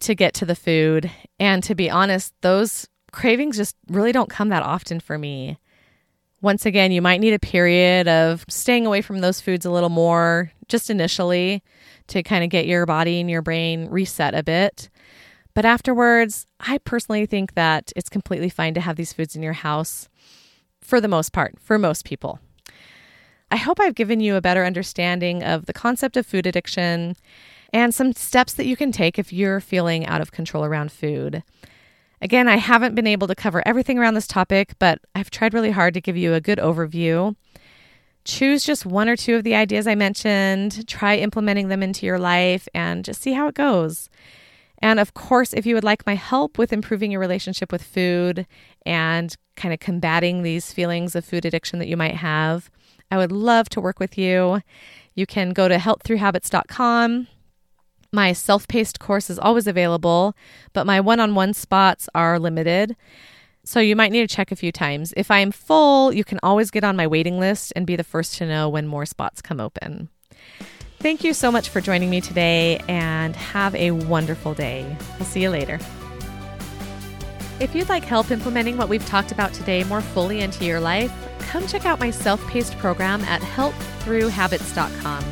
to 0.00 0.14
get 0.14 0.34
to 0.34 0.44
the 0.44 0.56
food. 0.56 1.10
And 1.38 1.62
to 1.64 1.74
be 1.74 1.88
honest, 1.88 2.34
those 2.40 2.88
cravings 3.12 3.56
just 3.56 3.76
really 3.88 4.12
don't 4.12 4.30
come 4.30 4.48
that 4.48 4.62
often 4.62 5.00
for 5.00 5.16
me. 5.16 5.58
Once 6.42 6.66
again, 6.66 6.92
you 6.92 7.00
might 7.00 7.20
need 7.20 7.32
a 7.32 7.38
period 7.38 8.08
of 8.08 8.44
staying 8.48 8.86
away 8.86 9.00
from 9.00 9.20
those 9.20 9.40
foods 9.40 9.64
a 9.64 9.70
little 9.70 9.88
more 9.88 10.52
just 10.68 10.90
initially 10.90 11.62
to 12.08 12.22
kind 12.22 12.44
of 12.44 12.50
get 12.50 12.66
your 12.66 12.84
body 12.86 13.20
and 13.20 13.30
your 13.30 13.42
brain 13.42 13.88
reset 13.88 14.34
a 14.34 14.42
bit. 14.42 14.90
But 15.54 15.64
afterwards, 15.64 16.46
I 16.60 16.78
personally 16.78 17.24
think 17.24 17.54
that 17.54 17.90
it's 17.96 18.10
completely 18.10 18.50
fine 18.50 18.74
to 18.74 18.80
have 18.80 18.96
these 18.96 19.14
foods 19.14 19.34
in 19.34 19.42
your 19.42 19.54
house 19.54 20.08
for 20.82 21.00
the 21.00 21.08
most 21.08 21.32
part, 21.32 21.54
for 21.58 21.78
most 21.78 22.04
people. 22.04 22.38
I 23.56 23.58
hope 23.58 23.80
I've 23.80 23.94
given 23.94 24.20
you 24.20 24.36
a 24.36 24.42
better 24.42 24.66
understanding 24.66 25.42
of 25.42 25.64
the 25.64 25.72
concept 25.72 26.18
of 26.18 26.26
food 26.26 26.46
addiction 26.46 27.16
and 27.72 27.94
some 27.94 28.12
steps 28.12 28.52
that 28.52 28.66
you 28.66 28.76
can 28.76 28.92
take 28.92 29.18
if 29.18 29.32
you're 29.32 29.60
feeling 29.60 30.04
out 30.04 30.20
of 30.20 30.30
control 30.30 30.62
around 30.62 30.92
food. 30.92 31.42
Again, 32.20 32.48
I 32.48 32.56
haven't 32.56 32.94
been 32.94 33.06
able 33.06 33.26
to 33.28 33.34
cover 33.34 33.66
everything 33.66 33.98
around 33.98 34.12
this 34.12 34.26
topic, 34.26 34.74
but 34.78 34.98
I've 35.14 35.30
tried 35.30 35.54
really 35.54 35.70
hard 35.70 35.94
to 35.94 36.02
give 36.02 36.18
you 36.18 36.34
a 36.34 36.40
good 36.42 36.58
overview. 36.58 37.34
choose 38.26 38.62
just 38.62 38.84
one 38.84 39.08
or 39.08 39.16
two 39.16 39.36
of 39.36 39.44
the 39.44 39.54
ideas 39.54 39.86
I 39.86 39.94
mentioned, 39.94 40.86
try 40.86 41.16
implementing 41.16 41.68
them 41.68 41.82
into 41.82 42.04
your 42.04 42.18
life, 42.18 42.68
and 42.74 43.04
just 43.04 43.22
see 43.22 43.32
how 43.32 43.48
it 43.48 43.54
goes. 43.54 44.10
And 44.82 45.00
of 45.00 45.14
course, 45.14 45.54
if 45.54 45.64
you 45.64 45.74
would 45.74 45.84
like 45.84 46.04
my 46.04 46.14
help 46.14 46.58
with 46.58 46.72
improving 46.72 47.10
your 47.10 47.20
relationship 47.20 47.72
with 47.72 47.82
food 47.82 48.46
and 48.84 49.34
kind 49.56 49.72
of 49.72 49.80
combating 49.80 50.42
these 50.42 50.72
feelings 50.72 51.14
of 51.14 51.24
food 51.24 51.46
addiction 51.46 51.78
that 51.78 51.88
you 51.88 51.96
might 51.96 52.16
have, 52.16 52.70
I 53.10 53.18
would 53.18 53.32
love 53.32 53.68
to 53.70 53.80
work 53.80 54.00
with 54.00 54.18
you. 54.18 54.62
You 55.14 55.26
can 55.26 55.50
go 55.50 55.68
to 55.68 55.76
healththroughhabits.com. 55.76 57.28
My 58.12 58.32
self 58.32 58.68
paced 58.68 59.00
course 59.00 59.30
is 59.30 59.38
always 59.38 59.66
available, 59.66 60.34
but 60.72 60.86
my 60.86 61.00
one 61.00 61.20
on 61.20 61.34
one 61.34 61.54
spots 61.54 62.08
are 62.14 62.38
limited. 62.38 62.96
So 63.64 63.80
you 63.80 63.96
might 63.96 64.12
need 64.12 64.28
to 64.28 64.34
check 64.34 64.52
a 64.52 64.56
few 64.56 64.70
times. 64.70 65.12
If 65.16 65.30
I'm 65.30 65.50
full, 65.50 66.12
you 66.12 66.22
can 66.22 66.38
always 66.42 66.70
get 66.70 66.84
on 66.84 66.96
my 66.96 67.06
waiting 67.06 67.40
list 67.40 67.72
and 67.74 67.84
be 67.84 67.96
the 67.96 68.04
first 68.04 68.38
to 68.38 68.46
know 68.46 68.68
when 68.68 68.86
more 68.86 69.06
spots 69.06 69.42
come 69.42 69.58
open. 69.58 70.08
Thank 71.00 71.24
you 71.24 71.34
so 71.34 71.50
much 71.50 71.68
for 71.68 71.80
joining 71.80 72.08
me 72.08 72.20
today 72.20 72.80
and 72.88 73.34
have 73.34 73.74
a 73.74 73.90
wonderful 73.90 74.54
day. 74.54 74.96
I'll 75.18 75.26
see 75.26 75.42
you 75.42 75.50
later. 75.50 75.80
If 77.58 77.74
you'd 77.74 77.88
like 77.88 78.04
help 78.04 78.30
implementing 78.30 78.76
what 78.76 78.90
we've 78.90 79.06
talked 79.06 79.32
about 79.32 79.54
today 79.54 79.82
more 79.84 80.02
fully 80.02 80.42
into 80.42 80.66
your 80.66 80.78
life, 80.78 81.10
come 81.38 81.66
check 81.66 81.86
out 81.86 81.98
my 81.98 82.10
self 82.10 82.46
paced 82.48 82.76
program 82.76 83.22
at 83.22 83.40
healththroughhabits.com. 83.40 85.24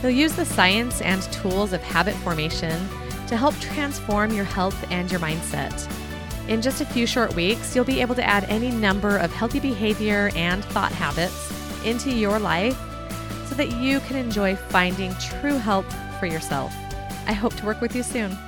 You'll 0.00 0.12
use 0.12 0.36
the 0.36 0.44
science 0.44 1.00
and 1.00 1.22
tools 1.32 1.72
of 1.72 1.82
habit 1.82 2.14
formation 2.16 2.88
to 3.26 3.36
help 3.36 3.58
transform 3.58 4.32
your 4.32 4.44
health 4.44 4.76
and 4.92 5.10
your 5.10 5.18
mindset. 5.18 5.90
In 6.48 6.62
just 6.62 6.80
a 6.80 6.86
few 6.86 7.04
short 7.04 7.34
weeks, 7.34 7.74
you'll 7.74 7.84
be 7.84 8.00
able 8.00 8.14
to 8.14 8.24
add 8.24 8.44
any 8.44 8.70
number 8.70 9.16
of 9.16 9.32
healthy 9.32 9.58
behavior 9.58 10.30
and 10.36 10.64
thought 10.66 10.92
habits 10.92 11.52
into 11.84 12.14
your 12.14 12.38
life 12.38 12.78
so 13.46 13.56
that 13.56 13.72
you 13.72 13.98
can 14.00 14.14
enjoy 14.14 14.54
finding 14.54 15.12
true 15.16 15.58
health 15.58 15.92
for 16.20 16.26
yourself. 16.26 16.72
I 17.26 17.32
hope 17.32 17.56
to 17.56 17.66
work 17.66 17.80
with 17.80 17.96
you 17.96 18.04
soon. 18.04 18.38